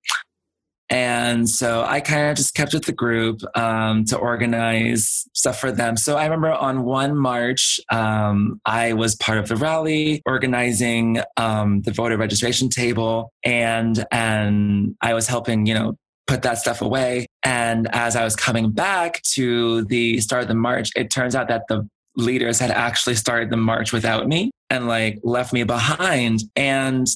[0.89, 5.71] And so I kind of just kept with the group um, to organize stuff for
[5.71, 5.97] them.
[5.97, 11.81] So I remember on one March, um, I was part of the rally organizing um,
[11.81, 15.95] the voter registration table, and and I was helping, you know,
[16.27, 17.27] put that stuff away.
[17.43, 21.47] And as I was coming back to the start of the march, it turns out
[21.49, 26.41] that the leaders had actually started the march without me and like left me behind.
[26.55, 27.07] And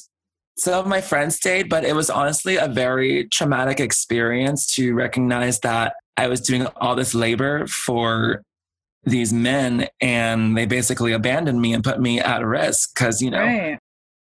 [0.58, 5.60] some of my friends stayed, but it was honestly a very traumatic experience to recognize
[5.62, 8.44] that I was doing all this labor for
[9.04, 13.42] these men and they basically abandoned me and put me at risk because, you know,
[13.42, 13.80] right.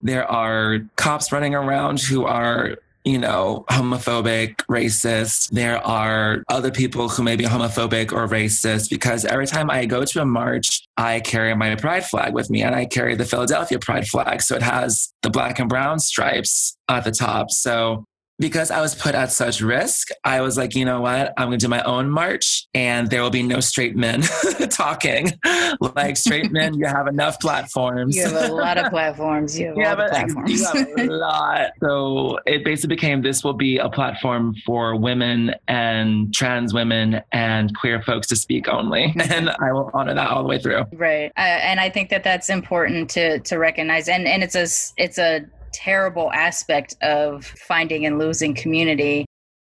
[0.01, 5.49] there are cops running around who are you know, homophobic, racist.
[5.49, 10.05] There are other people who may be homophobic or racist because every time I go
[10.05, 13.79] to a march, I carry my pride flag with me and I carry the Philadelphia
[13.79, 14.41] pride flag.
[14.41, 17.51] So it has the black and brown stripes at the top.
[17.51, 18.05] So
[18.43, 21.33] because I was put at such risk, I was like, you know what?
[21.37, 24.21] I'm going to do my own march and there will be no straight men
[24.69, 25.31] talking.
[25.79, 28.17] like straight men, you have enough platforms.
[28.17, 29.57] You have a lot of platforms.
[29.57, 30.51] You have, yeah, but platforms.
[30.51, 31.71] you have a lot.
[31.79, 37.73] So it basically became this will be a platform for women and trans women and
[37.77, 39.15] queer folks to speak only.
[39.29, 40.83] And I will honor that all the way through.
[40.91, 41.31] Right.
[41.37, 44.09] Uh, and I think that that's important to, to recognize.
[44.09, 44.67] And, and it's a,
[45.01, 49.25] it's a, terrible aspect of finding and losing community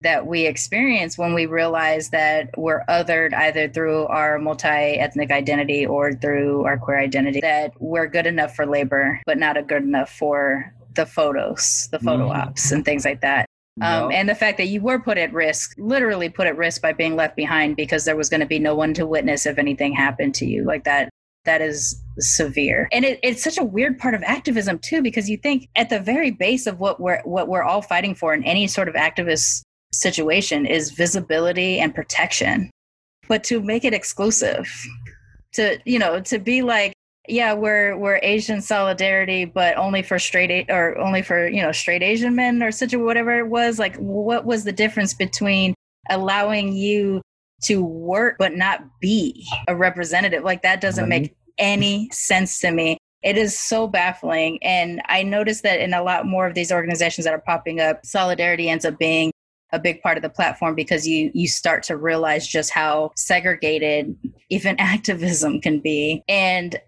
[0.01, 6.13] that we experience when we realize that we're othered either through our multi-ethnic identity or
[6.13, 10.09] through our queer identity that we're good enough for labor but not a good enough
[10.09, 12.35] for the photos the photo mm.
[12.35, 13.45] ops and things like that
[13.81, 16.91] um, and the fact that you were put at risk literally put at risk by
[16.91, 19.93] being left behind because there was going to be no one to witness if anything
[19.93, 21.09] happened to you like that
[21.49, 22.87] that is severe.
[22.91, 25.99] And it, it's such a weird part of activism too because you think at the
[25.99, 29.63] very base of what we're what we're all fighting for in any sort of activist
[29.91, 32.69] situation is visibility and protection.
[33.27, 34.71] But to make it exclusive
[35.53, 36.93] to you know to be like
[37.27, 42.03] yeah we're we're asian solidarity but only for straight or only for you know straight
[42.03, 45.73] asian men or such a whatever it was like what was the difference between
[46.11, 47.19] allowing you
[47.61, 50.43] to work but not be a representative.
[50.43, 51.33] Like that doesn't make mm-hmm.
[51.60, 52.97] Any sense to me.
[53.22, 54.64] It is so baffling.
[54.64, 58.05] And I noticed that in a lot more of these organizations that are popping up,
[58.05, 59.32] solidarity ends up being
[59.72, 64.16] a big part of the platform because you you start to realize just how segregated
[64.49, 66.24] even activism can be.
[66.28, 66.80] And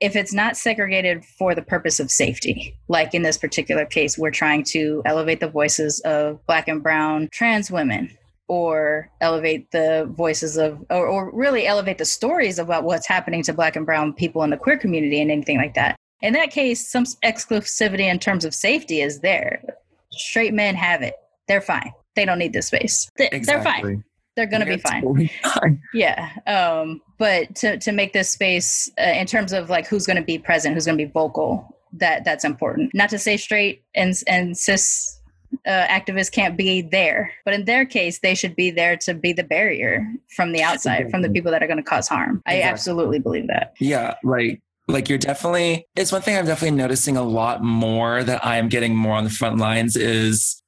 [0.00, 4.30] if it's not segregated for the purpose of safety, like in this particular case, we're
[4.30, 8.16] trying to elevate the voices of Black and Brown trans women
[8.50, 13.52] or elevate the voices of or, or, really elevate the stories about what's happening to
[13.52, 15.94] black and brown people in the queer community and anything like that.
[16.20, 19.62] In that case some exclusivity in terms of safety is there.
[20.10, 21.14] Straight men have it.
[21.46, 21.92] They're fine.
[22.16, 23.08] They don't need this space.
[23.16, 24.02] They, are fine.
[24.34, 25.02] They're gonna be fine.
[25.02, 25.80] Totally fine.
[25.94, 30.24] yeah um, but to, to make this space uh, in terms of like who's gonna
[30.24, 32.92] be present who's gonna be vocal that that's important.
[32.94, 35.19] Not to say straight and and cis
[35.66, 37.32] uh, activists can't be there.
[37.44, 40.94] But in their case, they should be there to be the barrier from the outside,
[40.94, 41.10] exactly.
[41.10, 42.42] from the people that are going to cause harm.
[42.46, 42.62] Exactly.
[42.62, 43.74] I absolutely believe that.
[43.78, 48.44] Yeah, like like you're definitely it's one thing I'm definitely noticing a lot more that
[48.44, 50.62] I am getting more on the front lines is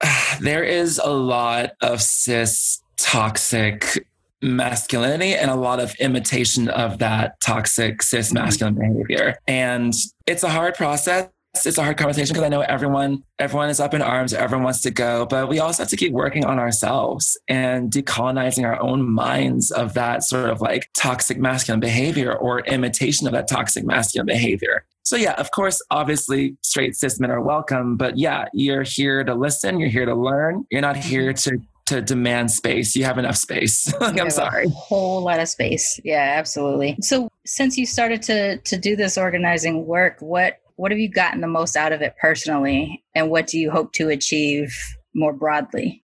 [0.00, 4.06] uh, there is a lot of cis toxic
[4.42, 8.38] masculinity and a lot of imitation of that toxic cis mm-hmm.
[8.38, 9.36] masculine behavior.
[9.46, 9.94] And
[10.26, 13.94] it's a hard process it's a hard conversation because I know everyone everyone is up
[13.94, 17.38] in arms, everyone wants to go, but we also have to keep working on ourselves
[17.48, 23.26] and decolonizing our own minds of that sort of like toxic masculine behavior or imitation
[23.26, 24.84] of that toxic masculine behavior.
[25.02, 29.34] So yeah, of course, obviously straight cis men are welcome, but yeah, you're here to
[29.34, 30.64] listen, you're here to learn.
[30.70, 31.56] You're not here mm-hmm.
[31.56, 32.94] to to demand space.
[32.94, 33.92] You have enough space.
[34.00, 34.66] like, I'm sorry.
[34.66, 35.98] A whole lot of space.
[36.04, 36.96] Yeah, absolutely.
[37.00, 41.42] So since you started to to do this organizing work, what what have you gotten
[41.42, 44.74] the most out of it personally and what do you hope to achieve
[45.14, 46.02] more broadly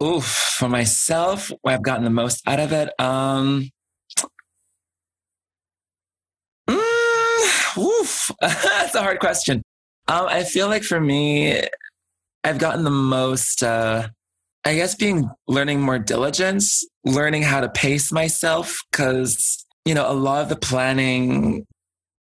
[0.00, 2.88] Oof, for myself, what I've gotten the most out of it.
[2.98, 3.68] Um,
[6.66, 9.62] mm, oof, that's a hard question.
[10.08, 11.60] Um, I feel like for me,
[12.44, 14.08] I've gotten the most, uh,
[14.64, 20.14] I guess, being learning more diligence, learning how to pace myself, because you know a
[20.14, 21.66] lot of the planning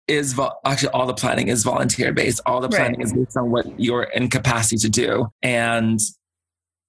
[0.08, 2.40] is actually all the planning is volunteer based.
[2.46, 3.06] All the planning right.
[3.06, 5.28] is based on what you're in capacity to do.
[5.42, 5.98] And,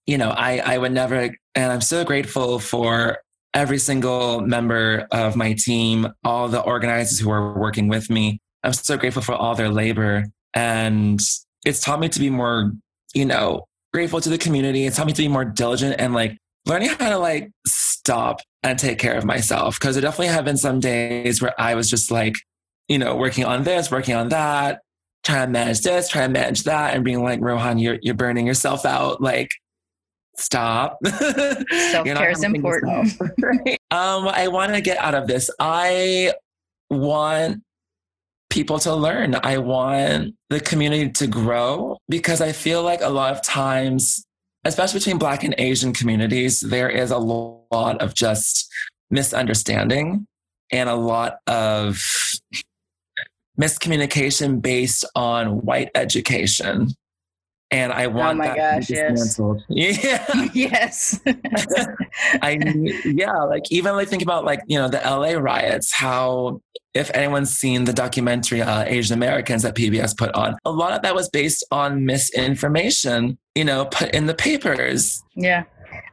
[0.05, 3.17] you know, I, I would never, and I'm so grateful for
[3.53, 8.39] every single member of my team, all the organizers who are working with me.
[8.63, 10.25] I'm so grateful for all their labor.
[10.53, 11.19] And
[11.65, 12.71] it's taught me to be more,
[13.13, 14.85] you know, grateful to the community.
[14.85, 18.77] It's taught me to be more diligent and like learning how to like stop and
[18.77, 19.79] take care of myself.
[19.79, 22.35] Cause there definitely have been some days where I was just like,
[22.87, 24.81] you know, working on this, working on that,
[25.23, 28.47] trying to manage this, trying to manage that, and being like, Rohan, you're you're burning
[28.47, 29.21] yourself out.
[29.21, 29.49] Like,
[30.37, 30.97] stop.
[31.05, 33.19] Self care is important.
[33.91, 35.49] um, I want to get out of this.
[35.59, 36.33] I
[36.89, 37.61] want
[38.49, 39.35] people to learn.
[39.43, 44.25] I want the community to grow because I feel like a lot of times,
[44.63, 48.71] especially between Black and Asian communities, there is a lot of just
[49.09, 50.25] misunderstanding
[50.71, 52.01] and a lot of
[53.59, 56.89] miscommunication based on white education.
[57.69, 59.39] And I want oh my that gosh, yes.
[59.67, 60.49] Yeah.
[60.53, 61.19] yes.
[62.41, 62.57] I
[63.03, 65.91] yeah, like even like think about like you know the LA riots.
[65.93, 66.61] How
[66.93, 71.01] if anyone's seen the documentary uh, Asian Americans that PBS put on, a lot of
[71.01, 73.37] that was based on misinformation.
[73.53, 75.21] You know, put in the papers.
[75.35, 75.63] yeah.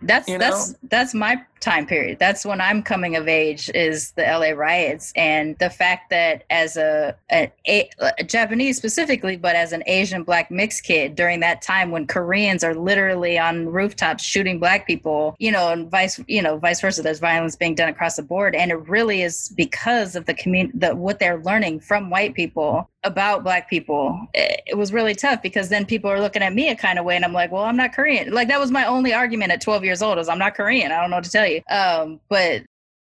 [0.02, 0.50] That's You know?
[0.50, 2.18] that's that's my time period.
[2.18, 6.76] That's when I'm coming of age is the LA riots and the fact that as
[6.76, 11.90] a, a, a, Japanese specifically, but as an Asian black mixed kid during that time
[11.90, 16.58] when Koreans are literally on rooftops shooting black people, you know, and vice you know
[16.58, 17.02] vice versa.
[17.02, 20.78] There's violence being done across the board, and it really is because of the community,
[20.78, 24.18] the what they're learning from white people about black people.
[24.34, 27.04] It, it was really tough because then people are looking at me a kind of
[27.04, 28.32] way, and I'm like, well, I'm not Korean.
[28.32, 30.92] Like that was my only argument at 12 years old is I'm not Korean.
[30.92, 31.53] I don't know what to tell you.
[31.70, 32.62] Um, but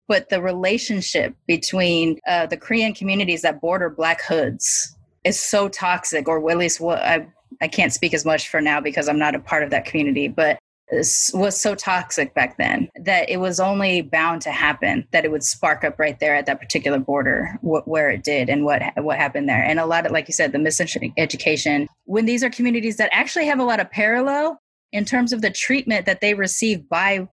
[0.06, 6.28] but the relationship between uh, the Korean communities that border Black hoods is so toxic,
[6.28, 7.26] or at least what I
[7.60, 10.28] I can't speak as much for now because I'm not a part of that community,
[10.28, 10.58] but
[11.32, 15.42] was so toxic back then that it was only bound to happen that it would
[15.42, 19.16] spark up right there at that particular border wh- where it did and what what
[19.16, 19.62] happened there.
[19.62, 21.86] And a lot of like you said the miseducation.
[22.04, 24.58] When these are communities that actually have a lot of parallel
[24.92, 27.28] in terms of the treatment that they receive by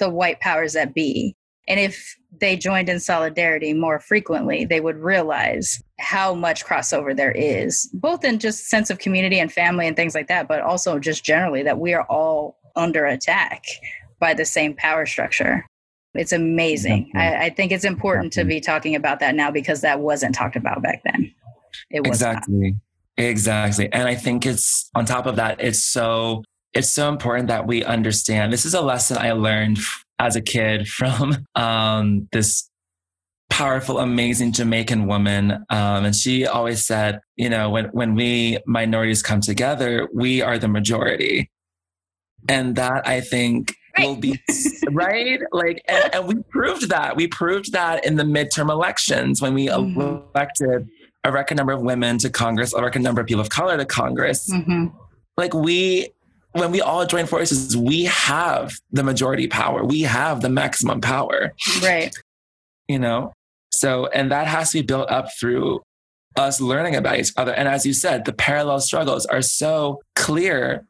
[0.00, 1.36] the white powers that be
[1.70, 7.30] and if they joined in solidarity more frequently, they would realize how much crossover there
[7.30, 10.98] is, both in just sense of community and family and things like that, but also
[10.98, 13.62] just generally that we are all under attack
[14.18, 15.64] by the same power structure.
[16.14, 17.12] It's amazing.
[17.14, 20.56] I, I think it's important to be talking about that now because that wasn't talked
[20.56, 21.32] about back then.
[21.88, 22.38] It was not.
[22.38, 22.76] exactly
[23.16, 26.42] exactly and i think it's on top of that it's so
[26.74, 28.52] it's so important that we understand.
[28.52, 29.78] This is a lesson i learned
[30.18, 32.68] as a kid from um, this
[33.48, 35.52] powerful amazing jamaican woman.
[35.70, 40.58] Um, and she always said you know when, when we minorities come together we are
[40.58, 41.50] the majority.
[42.48, 44.40] And that i think will be
[44.92, 45.40] right?
[45.52, 47.16] Like and, and we proved that.
[47.16, 50.22] We proved that in the midterm elections when we Mhm.
[50.34, 50.88] elected
[51.24, 53.84] a record number of women to Congress, a record number of people of color to
[53.84, 54.48] Congress.
[54.50, 54.86] hmm
[55.36, 56.08] Like we,
[56.52, 59.84] when we all join forces, we have the majority power.
[59.84, 62.14] We have the maximum power, Right.
[62.88, 63.32] you know?
[63.72, 65.80] So, and that has to be built up through
[66.36, 67.52] us learning about each other.
[67.52, 70.84] And as you said, the parallel struggles are so clear.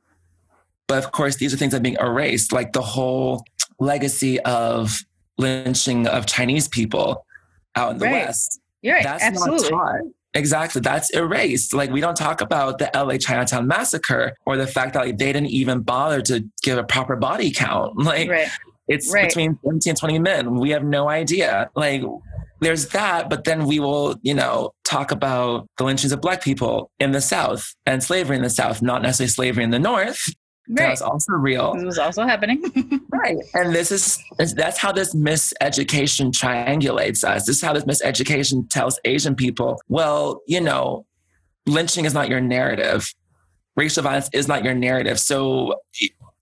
[0.89, 3.45] But of course, these are things that are being erased, like the whole
[3.79, 5.01] legacy of
[5.39, 7.25] lynching of Chinese people
[7.77, 8.27] out in the Right.
[8.27, 8.61] West.
[8.83, 9.05] You're right.
[9.05, 9.71] That's Absolutely.
[9.71, 10.01] not taught.
[10.35, 10.81] Exactly.
[10.81, 11.75] That's erased.
[11.75, 15.33] Like we don't talk about the LA Chinatown massacre or the fact that like, they
[15.33, 17.97] didn't even bother to give a proper body count.
[18.11, 18.49] Like Right.
[18.89, 19.29] it's Right.
[19.29, 20.55] between 17 and 20 men.
[20.55, 21.71] We have no idea.
[21.75, 22.03] Like
[22.61, 26.91] there's that, but then we will, you know, talk about the lynchings of black people
[27.01, 30.21] in the South and slavery in the South, not necessarily slavery in the North.
[30.75, 30.91] That Right.
[30.91, 31.75] was also real.
[31.75, 32.63] This was also happening.
[33.13, 33.37] Right.
[33.53, 34.19] And this is
[34.55, 37.45] that's how this miseducation triangulates us.
[37.45, 41.05] This is how this miseducation tells Asian people, well, you know,
[41.67, 43.13] lynching is not your narrative.
[43.77, 45.21] Racial violence is not your narrative.
[45.21, 45.75] So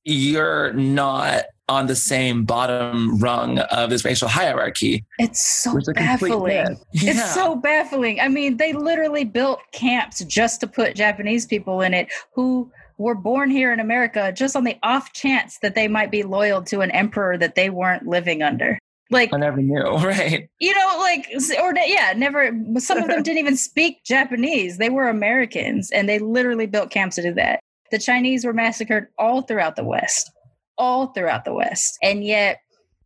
[0.04, 5.04] you're not on the same bottom rung of this racial hierarchy.
[5.18, 6.78] it's so Which is a complete baffling.
[6.92, 7.10] Yeah.
[7.10, 8.20] It's so baffling.
[8.20, 13.14] I mean, they literally built camps just to put Japanese people in it who were
[13.14, 16.80] born here in America just on the off chance that they might be loyal to
[16.80, 18.78] an emperor that they weren't living under.
[19.11, 20.49] Like, I never knew, right?
[20.59, 21.28] you know, like,
[21.62, 24.78] or yeah, never, some of them didn't even speak Japanese.
[24.78, 27.61] They were Americans and they literally built camps to do that.
[27.90, 30.30] The Chinese were massacred all throughout the West,
[30.76, 31.96] all throughout the West.
[32.03, 32.61] And yet,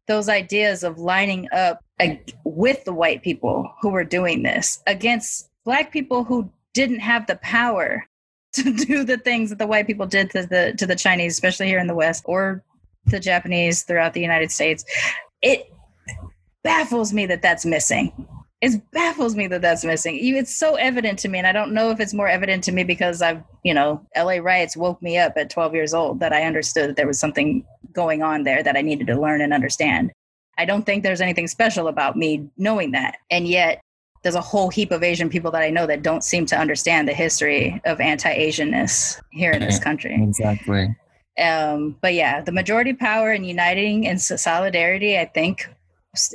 [0.09, 5.49] those ideas of lining up ag- with the white people who were doing this against
[5.64, 8.05] black people who didn't have the power
[8.64, 11.66] to do the things that the white people did to the to the Chinese, especially
[11.66, 12.62] here in the West, or
[13.07, 14.84] the Japanese throughout the United States.
[15.40, 15.72] It
[16.62, 18.28] baffles me that that's missing.
[18.61, 20.18] It baffles me that that's missing.
[20.20, 22.84] It's so evident to me, and I don't know if it's more evident to me
[22.84, 26.44] because I've, you know, LA riots woke me up at 12 years old that I
[26.44, 30.12] understood that there was something going on there that I needed to learn and understand.
[30.59, 33.16] I don't think there's anything special about me knowing that.
[33.30, 33.80] And yet,
[34.22, 37.08] there's a whole heap of Asian people that I know that don't seem to understand
[37.08, 40.22] the history of anti Asianness here in this country.
[40.22, 40.96] Exactly.
[41.38, 45.68] Um, but yeah, the majority power and uniting and solidarity, I think,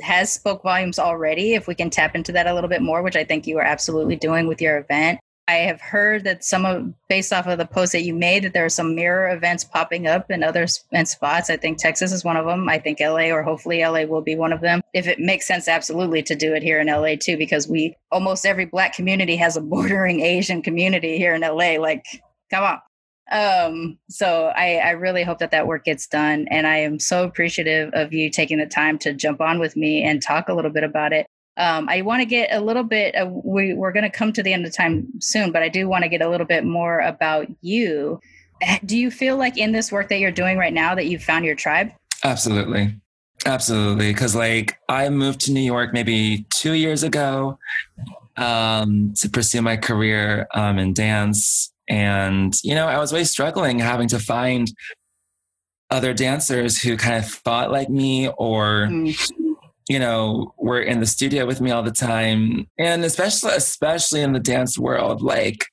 [0.02, 1.54] has spoke volumes already.
[1.54, 3.64] If we can tap into that a little bit more, which I think you are
[3.64, 5.20] absolutely doing with your event.
[5.48, 8.52] I have heard that some of, based off of the post that you made, that
[8.52, 11.48] there are some mirror events popping up in other in spots.
[11.48, 12.68] I think Texas is one of them.
[12.68, 14.82] I think LA or hopefully LA will be one of them.
[14.92, 18.44] If it makes sense, absolutely to do it here in LA too, because we almost
[18.44, 21.80] every Black community has a bordering Asian community here in LA.
[21.80, 22.04] Like,
[22.50, 22.78] come on.
[23.30, 26.46] Um, so I, I really hope that that work gets done.
[26.50, 30.02] And I am so appreciative of you taking the time to jump on with me
[30.02, 31.26] and talk a little bit about it.
[31.58, 34.52] Um, I want to get a little bit, we, we're going to come to the
[34.52, 37.48] end of time soon, but I do want to get a little bit more about
[37.62, 38.20] you.
[38.84, 41.44] Do you feel like in this work that you're doing right now that you've found
[41.44, 41.90] your tribe?
[42.22, 42.94] Absolutely.
[43.44, 44.14] Absolutely.
[44.14, 47.58] Cause like I moved to New York maybe two years ago
[48.36, 51.72] um, to pursue my career um, in dance.
[51.88, 54.70] And, you know, I was really struggling having to find
[55.90, 59.30] other dancers who kind of thought like me or, mm.
[59.88, 62.66] You know, were in the studio with me all the time.
[62.78, 65.64] And especially, especially in the dance world, like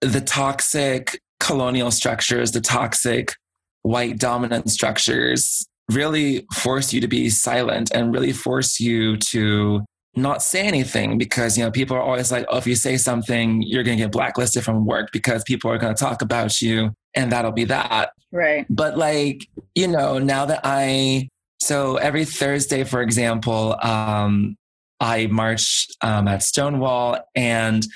[0.00, 3.34] the toxic colonial structures, the toxic
[3.82, 9.84] white dominant structures really force you to be silent and really force you to
[10.16, 13.60] not say anything because you know people are always like oh if you say something
[13.62, 16.90] you're going to get blacklisted from work because people are going to talk about you
[17.14, 21.28] and that'll be that right but like you know now that i
[21.64, 24.56] so every thursday for example um
[25.00, 27.86] i march um, at stonewall and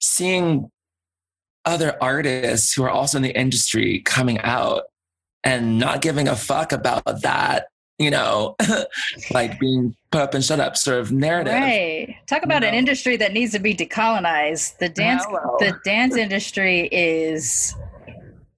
[0.00, 0.70] seeing
[1.64, 4.82] other artists who are also in the industry coming out
[5.42, 7.66] and not giving a fuck about that
[7.98, 8.56] you know,
[9.30, 11.52] like being put up and shut up sort of narrative.
[11.52, 12.16] Right.
[12.26, 12.68] Talk about you know?
[12.68, 14.78] an industry that needs to be decolonized.
[14.78, 15.56] The dance Hello.
[15.60, 17.74] the dance industry is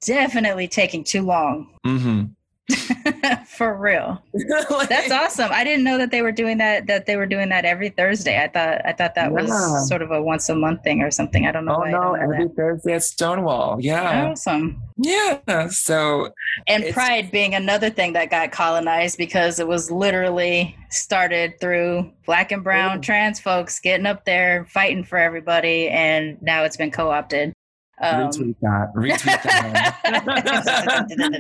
[0.01, 1.75] definitely taking too long.
[1.87, 2.25] Mm-hmm.
[3.47, 4.21] For real.
[4.71, 5.51] like, That's awesome.
[5.53, 8.43] I didn't know that they were doing that that they were doing that every Thursday.
[8.43, 9.43] I thought I thought that yeah.
[9.43, 11.47] was sort of a once a month thing or something.
[11.47, 11.83] I don't know.
[11.85, 12.57] Oh no, every that.
[12.57, 13.79] Thursday at Stonewall.
[13.81, 14.31] Yeah.
[14.31, 14.83] Awesome.
[14.97, 15.69] Yeah.
[15.69, 16.33] So
[16.67, 22.51] And Pride being another thing that got colonized because it was literally started through black
[22.51, 27.53] and brown trans folks getting up there fighting for everybody and now it's been co-opted.
[27.99, 28.93] Um, retweet that.
[28.95, 29.43] Retweet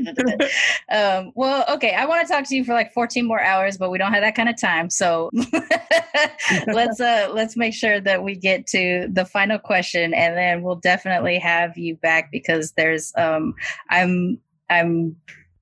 [0.02, 0.50] that.
[0.90, 1.92] um, well, okay.
[1.94, 4.22] I want to talk to you for like 14 more hours, but we don't have
[4.22, 4.88] that kind of time.
[4.88, 5.30] So
[6.66, 10.76] let's uh let's make sure that we get to the final question, and then we'll
[10.76, 13.54] definitely have you back because there's um
[13.90, 14.38] I'm
[14.70, 15.16] I'm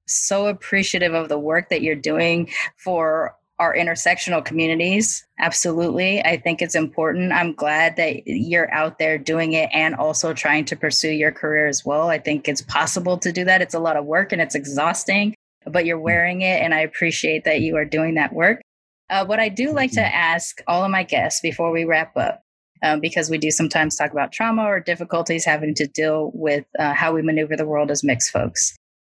[0.07, 5.25] so appreciative of the work that you're doing for our intersectional communities.
[5.39, 6.21] Absolutely.
[6.23, 7.33] I think it's important.
[7.33, 11.69] I'm glad that you're out there doing it and also trying to pursue your career
[11.69, 12.09] as well.
[12.09, 13.63] I think it's possible to do that.
[13.63, 15.35] It's a lot of work and it's exhausting,
[15.67, 16.63] but you're wearing it.
[16.63, 18.61] And I appreciate that you are doing that work.
[19.09, 22.43] Uh, what I do like to ask all of my guests before we wrap up,
[22.83, 26.95] um, because we do sometimes talk about trauma or difficulties having to deal with uh,
[26.95, 28.75] how we maneuver the world as mixed folks.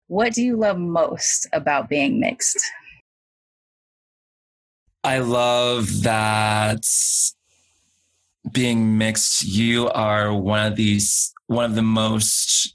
[0.07, 2.59] What do you love most about being mixed?
[5.05, 6.83] I love that
[8.51, 12.73] being mixed, you are one of these, one of the most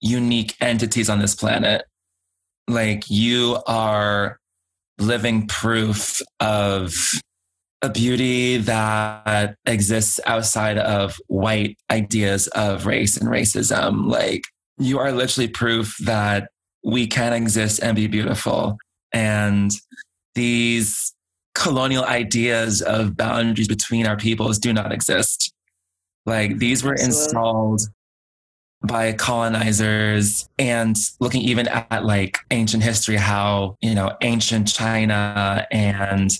[0.00, 1.84] unique entities on this planet.
[2.66, 4.40] Like you are
[4.98, 6.96] living proof of
[7.80, 14.10] a beauty that exists outside of white ideas of race and racism.
[14.10, 14.42] Like
[14.78, 16.50] you are literally proof that
[16.84, 18.78] we can exist and be beautiful.
[19.12, 19.70] And
[20.34, 21.14] these
[21.54, 25.52] colonial ideas of boundaries between our peoples do not exist.
[26.26, 27.16] Like these were Absolutely.
[27.16, 27.80] installed
[28.82, 36.30] by colonizers and looking even at like ancient history, how, you know, ancient China and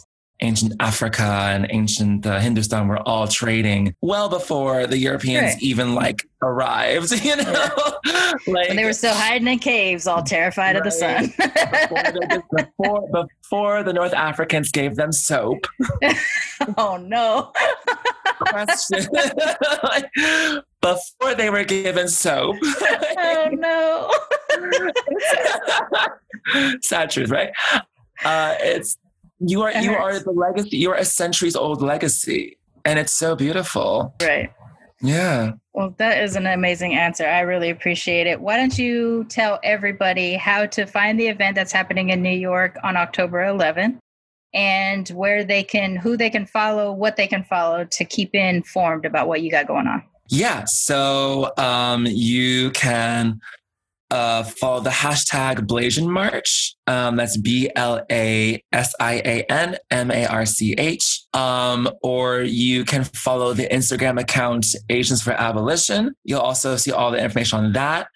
[0.43, 5.62] ancient Africa and ancient uh, Hindustan were all trading well before the Europeans right.
[5.62, 7.68] even like arrived, you know,
[8.05, 8.32] yeah.
[8.47, 10.76] like when they were still hiding in caves, all terrified right.
[10.76, 11.32] of the sun.
[12.51, 15.66] before, before, before, the North Africans gave them soap.
[16.78, 17.53] oh no.
[18.41, 19.07] Question.
[20.80, 22.57] before they were given soap.
[22.62, 24.11] oh no.
[26.82, 27.51] Sad truth, right?
[28.24, 28.97] Uh, it's
[29.41, 30.76] you are you are the legacy.
[30.76, 34.14] You are a centuries old legacy, and it's so beautiful.
[34.22, 34.53] Right.
[35.03, 35.53] Yeah.
[35.72, 37.26] Well, that is an amazing answer.
[37.26, 38.41] I really appreciate it.
[38.41, 42.76] Why don't you tell everybody how to find the event that's happening in New York
[42.84, 43.99] on October 11th
[44.53, 49.07] and where they can, who they can follow, what they can follow to keep informed
[49.07, 50.03] about what you got going on?
[50.28, 50.64] Yeah.
[50.66, 53.41] So um, you can
[54.11, 56.74] uh, follow the hashtag Blasian March.
[56.86, 61.22] Um, that's B L A S I A N M A R C H.
[61.32, 66.14] Um, or you can follow the Instagram account Asians for Abolition.
[66.24, 68.08] You'll also see all the information on that.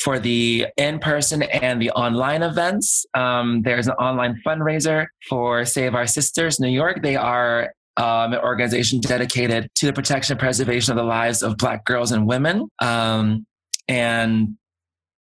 [0.00, 5.96] For the in person and the online events, um, there's an online fundraiser for Save
[5.96, 7.02] Our Sisters New York.
[7.02, 11.56] They are um, an organization dedicated to the protection and preservation of the lives of
[11.56, 12.68] Black girls and women.
[12.80, 13.44] Um,
[13.88, 14.56] and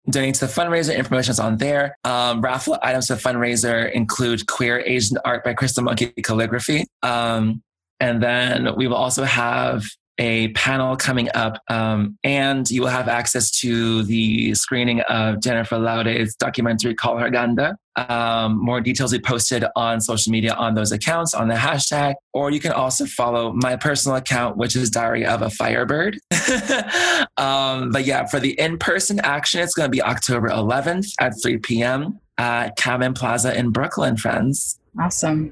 [0.08, 0.96] donate to the fundraiser.
[0.96, 1.96] Information is on there.
[2.04, 6.86] Um, raffle items to the fundraiser include queer Asian art by Crystal Monkey Calligraphy.
[7.02, 7.62] Um,
[8.00, 9.84] and then we will also have
[10.20, 15.78] a panel coming up, um, and you will have access to the screening of Jennifer
[15.78, 17.76] Laude's documentary Call Her Ganda.
[17.96, 22.50] Um, more details be posted on social media on those accounts on the hashtag, or
[22.50, 26.18] you can also follow my personal account, which is Diary of a Firebird.
[27.38, 31.32] um, but yeah, for the in person action, it's going to be October 11th at
[31.42, 32.20] 3 p.m.
[32.36, 34.78] at Cadman Plaza in Brooklyn, friends.
[34.98, 35.50] Awesome.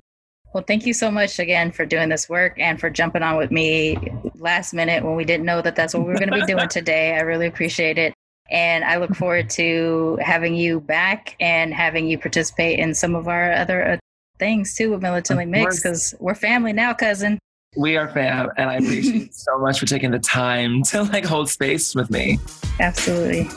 [0.55, 3.51] Well, thank you so much again for doing this work and for jumping on with
[3.51, 3.99] me
[4.37, 6.69] last minute when we didn't know that that's what we were going to be doing
[6.71, 7.15] today.
[7.15, 8.15] I really appreciate it.
[8.51, 13.29] And I look forward to having you back and having you participate in some of
[13.29, 13.97] our other uh,
[14.39, 17.39] things too with Militantly Mixed because we're family now, cousin.
[17.77, 21.27] We are fam, and I appreciate you so much for taking the time to like
[21.27, 22.39] hold space with me.
[22.81, 23.49] Absolutely.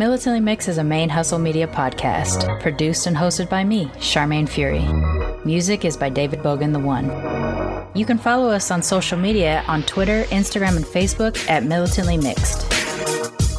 [0.00, 4.88] Militantly Mix is a main hustle media podcast, produced and hosted by me, Charmaine Fury.
[5.44, 7.04] Music is by David Bogan the One.
[7.94, 12.79] You can follow us on social media on Twitter, Instagram, and Facebook at Militantly Mixed.